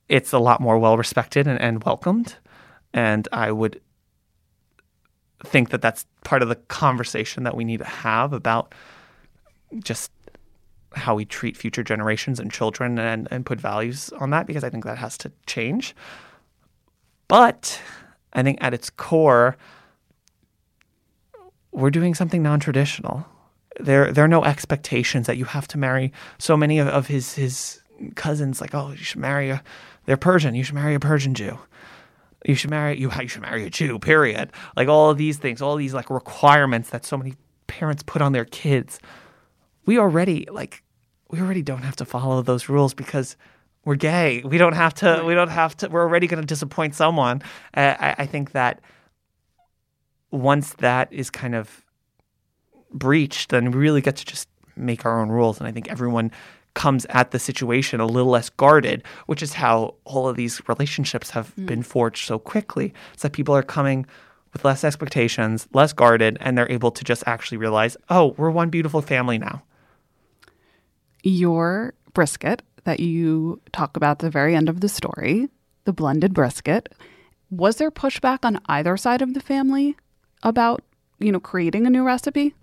it's 0.09 0.33
a 0.33 0.39
lot 0.39 0.59
more 0.61 0.77
well 0.77 0.97
respected 0.97 1.47
and, 1.47 1.59
and 1.59 1.83
welcomed. 1.83 2.35
And 2.93 3.27
I 3.31 3.51
would 3.51 3.81
think 5.43 5.69
that 5.69 5.81
that's 5.81 6.05
part 6.23 6.41
of 6.41 6.49
the 6.49 6.55
conversation 6.55 7.43
that 7.43 7.55
we 7.55 7.63
need 7.63 7.79
to 7.79 7.85
have 7.85 8.33
about 8.33 8.73
just 9.79 10.11
how 10.95 11.15
we 11.15 11.25
treat 11.25 11.57
future 11.57 11.83
generations 11.83 12.39
and 12.39 12.51
children 12.51 12.99
and, 12.99 13.27
and 13.31 13.45
put 13.45 13.59
values 13.59 14.09
on 14.19 14.29
that 14.29 14.45
because 14.45 14.63
I 14.63 14.69
think 14.69 14.85
that 14.85 14.97
has 14.97 15.17
to 15.19 15.31
change. 15.47 15.95
But 17.27 17.81
I 18.33 18.43
think 18.43 18.59
at 18.61 18.73
its 18.73 18.89
core, 18.89 19.57
we're 21.73 21.91
doing 21.91 22.15
something 22.15 22.41
non-traditional. 22.41 23.25
There, 23.79 24.11
there 24.11 24.23
are 24.23 24.29
no 24.29 24.43
expectations 24.43 25.27
that 25.27 25.37
you 25.37 25.45
have 25.45 25.67
to 25.69 25.77
marry 25.77 26.13
so 26.37 26.55
many 26.55 26.79
of, 26.79 26.87
of 26.87 27.07
his 27.07 27.33
his 27.33 27.81
cousins. 28.15 28.61
Like, 28.61 28.75
oh, 28.75 28.91
you 28.91 28.97
should 28.97 29.19
marry 29.19 29.49
a, 29.49 29.63
they're 30.05 30.17
Persian. 30.17 30.55
You 30.55 30.63
should 30.63 30.75
marry 30.75 30.93
a 30.93 30.99
Persian 30.99 31.33
Jew. 31.33 31.57
You 32.45 32.55
should 32.55 32.69
marry 32.69 32.99
you. 32.99 33.09
You 33.19 33.27
should 33.27 33.41
marry 33.41 33.65
a 33.65 33.69
Jew. 33.69 33.97
Period. 33.99 34.51
Like 34.75 34.87
all 34.87 35.09
of 35.09 35.17
these 35.17 35.37
things, 35.37 35.61
all 35.61 35.75
these 35.75 35.93
like 35.93 36.09
requirements 36.09 36.89
that 36.91 37.05
so 37.05 37.17
many 37.17 37.33
parents 37.67 38.03
put 38.03 38.21
on 38.21 38.33
their 38.33 38.45
kids. 38.45 38.99
We 39.85 39.97
already 39.97 40.47
like, 40.51 40.83
we 41.31 41.39
already 41.39 41.63
don't 41.63 41.83
have 41.83 41.95
to 41.95 42.05
follow 42.05 42.41
those 42.41 42.69
rules 42.69 42.93
because 42.93 43.35
we're 43.85 43.95
gay. 43.95 44.43
We 44.45 44.57
don't 44.57 44.73
have 44.73 44.93
to. 44.95 45.23
We 45.25 45.33
don't 45.33 45.49
have 45.49 45.75
to. 45.77 45.89
We're 45.89 46.03
already 46.03 46.27
going 46.27 46.41
to 46.41 46.47
disappoint 46.47 46.95
someone. 46.95 47.41
Uh, 47.73 47.95
I, 47.99 48.15
I 48.19 48.25
think 48.25 48.51
that 48.51 48.81
once 50.33 50.73
that 50.79 51.13
is 51.13 51.29
kind 51.29 51.53
of 51.53 51.85
breached, 52.91 53.51
then 53.51 53.71
we 53.71 53.77
really 53.77 54.01
get 54.01 54.15
to 54.15 54.25
just 54.25 54.49
make 54.75 55.05
our 55.05 55.21
own 55.21 55.29
rules. 55.29 55.59
And 55.59 55.67
I 55.67 55.71
think 55.71 55.89
everyone 55.89 56.31
comes 56.73 57.05
at 57.09 57.29
the 57.29 57.37
situation 57.37 57.99
a 57.99 58.07
little 58.07 58.31
less 58.31 58.49
guarded, 58.49 59.03
which 59.27 59.43
is 59.43 59.53
how 59.53 59.93
all 60.05 60.27
of 60.27 60.35
these 60.35 60.59
relationships 60.67 61.29
have 61.29 61.55
mm. 61.55 61.67
been 61.67 61.83
forged 61.83 62.25
so 62.25 62.39
quickly. 62.39 62.93
It's 63.13 63.21
that 63.21 63.33
people 63.33 63.55
are 63.55 63.61
coming 63.61 64.07
with 64.53 64.65
less 64.65 64.83
expectations, 64.83 65.67
less 65.71 65.93
guarded, 65.93 66.37
and 66.41 66.57
they're 66.57 66.71
able 66.71 66.89
to 66.89 67.03
just 67.03 67.23
actually 67.27 67.57
realize, 67.57 67.95
oh, 68.09 68.33
we're 68.37 68.49
one 68.49 68.71
beautiful 68.71 69.03
family 69.03 69.37
now. 69.37 69.61
Your 71.21 71.93
brisket 72.13 72.63
that 72.85 72.99
you 72.99 73.61
talk 73.71 73.95
about 73.95 74.11
at 74.11 74.19
the 74.19 74.29
very 74.31 74.55
end 74.55 74.67
of 74.67 74.81
the 74.81 74.89
story, 74.89 75.47
the 75.85 75.93
blended 75.93 76.33
brisket, 76.33 76.89
was 77.51 77.75
there 77.75 77.91
pushback 77.91 78.39
on 78.43 78.59
either 78.65 78.97
side 78.97 79.21
of 79.21 79.35
the 79.35 79.39
family? 79.39 79.95
About, 80.43 80.83
you 81.19 81.31
know, 81.31 81.39
creating 81.39 81.87
a 81.87 81.89
new 81.89 82.03
recipe? 82.03 82.53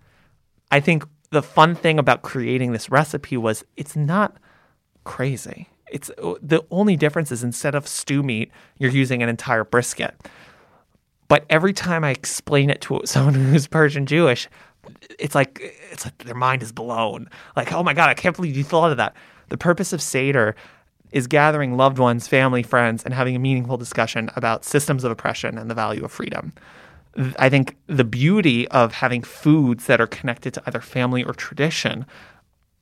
I 0.71 0.81
think 0.81 1.05
the 1.31 1.43
fun 1.43 1.75
thing 1.75 1.99
about 1.99 2.23
creating 2.23 2.73
this 2.73 2.90
recipe 2.90 3.37
was 3.37 3.64
it's 3.77 3.97
not 3.97 4.37
crazy. 5.05 5.69
It's 5.90 6.11
uh, 6.23 6.35
the 6.40 6.64
only 6.71 6.97
difference 6.97 7.33
is 7.33 7.43
instead 7.43 7.75
of 7.75 7.87
stew 7.87 8.23
meat, 8.23 8.51
you're 8.79 8.90
using 8.90 9.23
an 9.23 9.29
entire 9.29 9.64
brisket. 9.64 10.14
But 11.29 11.45
every 11.49 11.73
time 11.73 12.05
I 12.05 12.11
explain 12.11 12.71
it 12.71 12.81
to 12.83 13.03
someone 13.05 13.35
who's 13.35 13.66
Persian 13.66 14.07
Jewish, 14.07 14.49
it's 15.19 15.35
like 15.35 15.61
it's 15.90 16.05
like 16.05 16.25
their 16.25 16.35
mind 16.35 16.62
is 16.62 16.73
blown. 16.73 17.29
Like, 17.57 17.73
oh 17.73 17.83
my 17.83 17.95
god, 17.95 18.09
I 18.09 18.14
can't 18.14 18.37
believe 18.37 18.57
you 18.57 18.64
thought 18.64 18.90
of 18.90 18.97
that. 18.97 19.14
The 19.49 19.59
purpose 19.59 19.93
of 19.93 20.01
Seder 20.01 20.55
is 21.12 21.27
gathering 21.27 21.77
loved 21.77 21.99
ones, 21.99 22.29
family, 22.29 22.62
friends, 22.62 23.05
and 23.05 23.12
having 23.12 23.35
a 23.35 23.40
meaningful 23.40 23.77
discussion 23.77 24.31
about 24.37 24.64
systems 24.64 25.03
of 25.03 25.11
oppression 25.11 25.59
and 25.59 25.69
the 25.69 25.75
value 25.75 26.05
of 26.05 26.12
freedom. 26.12 26.53
I 27.16 27.49
think 27.49 27.77
the 27.87 28.05
beauty 28.05 28.68
of 28.68 28.92
having 28.92 29.23
foods 29.23 29.87
that 29.87 30.01
are 30.01 30.07
connected 30.07 30.55
to 30.55 30.62
either 30.66 30.81
family 30.81 31.25
or 31.25 31.33
tradition, 31.33 32.07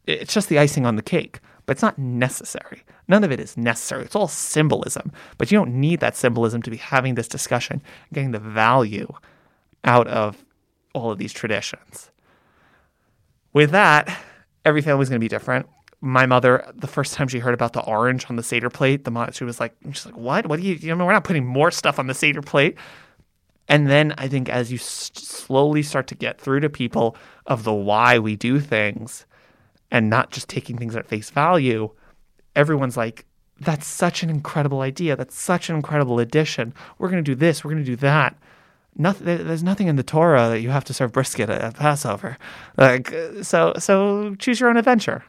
it's 0.06 0.34
just 0.34 0.48
the 0.48 0.58
icing 0.58 0.84
on 0.84 0.96
the 0.96 1.02
cake, 1.02 1.40
but 1.66 1.72
it's 1.72 1.82
not 1.82 1.98
necessary. 1.98 2.82
None 3.08 3.24
of 3.24 3.32
it 3.32 3.40
is 3.40 3.56
necessary. 3.56 4.04
It's 4.04 4.16
all 4.16 4.28
symbolism, 4.28 5.12
but 5.38 5.50
you 5.50 5.58
don't 5.58 5.80
need 5.80 6.00
that 6.00 6.16
symbolism 6.16 6.62
to 6.62 6.70
be 6.70 6.76
having 6.76 7.14
this 7.14 7.28
discussion, 7.28 7.82
getting 8.12 8.32
the 8.32 8.38
value 8.38 9.12
out 9.84 10.06
of 10.08 10.44
all 10.94 11.10
of 11.10 11.18
these 11.18 11.32
traditions. 11.32 12.10
With 13.52 13.70
that, 13.70 14.14
every 14.64 14.82
family 14.82 15.02
is 15.02 15.08
going 15.08 15.20
to 15.20 15.24
be 15.24 15.28
different. 15.28 15.66
My 16.00 16.26
mother, 16.26 16.70
the 16.74 16.86
first 16.86 17.14
time 17.14 17.28
she 17.28 17.38
heard 17.38 17.54
about 17.54 17.72
the 17.72 17.82
orange 17.82 18.26
on 18.28 18.36
the 18.36 18.42
Seder 18.42 18.70
plate, 18.70 19.04
the 19.04 19.10
mom, 19.10 19.32
she 19.32 19.44
was 19.44 19.58
like, 19.58 19.74
she's 19.86 20.06
like, 20.06 20.16
what? 20.16 20.46
What 20.46 20.60
do 20.60 20.66
you, 20.66 20.74
you 20.74 20.94
know, 20.94 21.04
we're 21.04 21.12
not 21.12 21.24
putting 21.24 21.46
more 21.46 21.70
stuff 21.70 21.98
on 21.98 22.06
the 22.06 22.14
Seder 22.14 22.42
plate. 22.42 22.76
And 23.68 23.88
then 23.88 24.14
I 24.16 24.28
think 24.28 24.48
as 24.48 24.72
you 24.72 24.78
s- 24.78 25.10
slowly 25.14 25.82
start 25.82 26.06
to 26.08 26.14
get 26.14 26.40
through 26.40 26.60
to 26.60 26.70
people 26.70 27.16
of 27.46 27.64
the 27.64 27.72
why 27.74 28.18
we 28.18 28.36
do 28.36 28.60
things 28.60 29.26
and 29.90 30.08
not 30.08 30.30
just 30.30 30.48
taking 30.48 30.78
things 30.78 30.96
at 30.96 31.06
face 31.06 31.30
value, 31.30 31.90
everyone's 32.56 32.96
like, 32.96 33.26
that's 33.60 33.86
such 33.86 34.22
an 34.22 34.30
incredible 34.30 34.80
idea. 34.80 35.16
That's 35.16 35.34
such 35.34 35.68
an 35.68 35.76
incredible 35.76 36.18
addition. 36.18 36.72
We're 36.98 37.10
going 37.10 37.22
to 37.22 37.30
do 37.30 37.34
this. 37.34 37.64
We're 37.64 37.72
going 37.72 37.84
to 37.84 37.90
do 37.90 37.96
that. 37.96 38.36
Nothing, 38.96 39.46
there's 39.46 39.62
nothing 39.62 39.86
in 39.86 39.96
the 39.96 40.02
Torah 40.02 40.48
that 40.48 40.60
you 40.60 40.70
have 40.70 40.84
to 40.84 40.94
serve 40.94 41.12
brisket 41.12 41.50
at, 41.50 41.60
at 41.60 41.74
Passover. 41.74 42.36
Like, 42.76 43.14
so, 43.42 43.74
so 43.78 44.34
choose 44.36 44.60
your 44.60 44.70
own 44.70 44.76
adventure. 44.76 45.24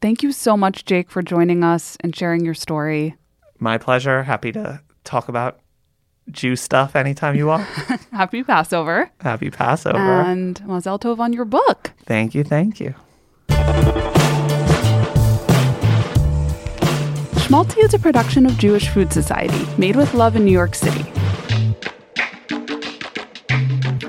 Thank 0.00 0.22
you 0.22 0.32
so 0.32 0.56
much, 0.56 0.84
Jake, 0.84 1.10
for 1.10 1.22
joining 1.22 1.64
us 1.64 1.96
and 2.00 2.14
sharing 2.14 2.44
your 2.44 2.54
story. 2.54 3.16
My 3.58 3.78
pleasure. 3.78 4.22
Happy 4.22 4.52
to 4.52 4.80
talk 5.04 5.28
about 5.28 5.60
Jew 6.30 6.56
stuff 6.56 6.96
anytime 6.96 7.36
you 7.36 7.46
want. 7.46 7.64
Happy 8.12 8.42
Passover. 8.42 9.10
Happy 9.20 9.50
Passover. 9.50 9.98
And 9.98 10.64
Mazel 10.66 10.98
Tov 10.98 11.18
on 11.18 11.32
your 11.32 11.44
book. 11.44 11.92
Thank 12.04 12.34
you. 12.34 12.44
Thank 12.44 12.80
you. 12.80 12.94
Schmaltzy 17.44 17.84
is 17.84 17.92
a 17.92 17.98
production 17.98 18.46
of 18.46 18.56
Jewish 18.56 18.88
Food 18.88 19.12
Society, 19.12 19.66
made 19.78 19.96
with 19.96 20.14
love 20.14 20.34
in 20.34 20.44
New 20.44 20.50
York 20.52 20.74
City. 20.74 21.04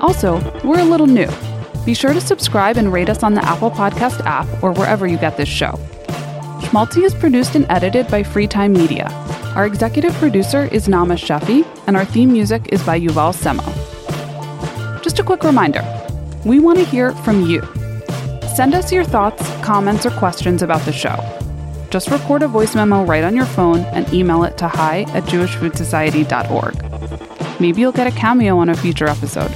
Also, 0.00 0.40
we're 0.64 0.80
a 0.80 0.84
little 0.84 1.06
new. 1.06 1.28
Be 1.84 1.94
sure 1.94 2.12
to 2.12 2.20
subscribe 2.20 2.76
and 2.76 2.92
rate 2.92 3.08
us 3.08 3.22
on 3.22 3.34
the 3.34 3.44
Apple 3.44 3.70
Podcast 3.70 4.24
app 4.24 4.46
or 4.62 4.72
wherever 4.72 5.06
you 5.06 5.18
get 5.18 5.36
this 5.36 5.48
show. 5.48 5.72
Schmaltzy 6.62 7.04
is 7.04 7.14
produced 7.14 7.54
and 7.54 7.66
edited 7.68 8.08
by 8.08 8.22
Freetime 8.22 8.74
Media. 8.76 9.08
Our 9.56 9.64
executive 9.64 10.12
producer 10.16 10.68
is 10.70 10.86
Naama 10.86 11.16
Shefi, 11.16 11.66
and 11.86 11.96
our 11.96 12.04
theme 12.04 12.30
music 12.30 12.68
is 12.72 12.82
by 12.82 13.00
Yuval 13.00 13.34
Semo. 13.34 13.64
Just 15.02 15.18
a 15.18 15.22
quick 15.22 15.44
reminder 15.44 15.82
we 16.44 16.60
want 16.60 16.78
to 16.78 16.84
hear 16.84 17.12
from 17.24 17.46
you. 17.46 17.62
Send 18.54 18.74
us 18.74 18.92
your 18.92 19.02
thoughts, 19.02 19.42
comments, 19.64 20.04
or 20.04 20.10
questions 20.10 20.60
about 20.60 20.82
the 20.82 20.92
show. 20.92 21.16
Just 21.88 22.10
record 22.10 22.42
a 22.42 22.48
voice 22.48 22.74
memo 22.74 23.02
right 23.04 23.24
on 23.24 23.34
your 23.34 23.46
phone 23.46 23.78
and 23.96 24.12
email 24.12 24.44
it 24.44 24.58
to 24.58 24.68
hi 24.68 25.06
at 25.14 25.24
jewishfoodsociety.org. 25.24 27.58
Maybe 27.58 27.80
you'll 27.80 27.92
get 27.92 28.06
a 28.06 28.10
cameo 28.10 28.58
on 28.58 28.68
a 28.68 28.76
future 28.76 29.06
episode. 29.06 29.50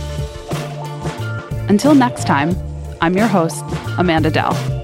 Until 1.69 1.95
next 1.95 2.27
time, 2.27 2.57
I'm 3.03 3.19
your 3.19 3.27
host, 3.27 3.63
Amanda 3.99 4.31
Dell. 4.31 4.80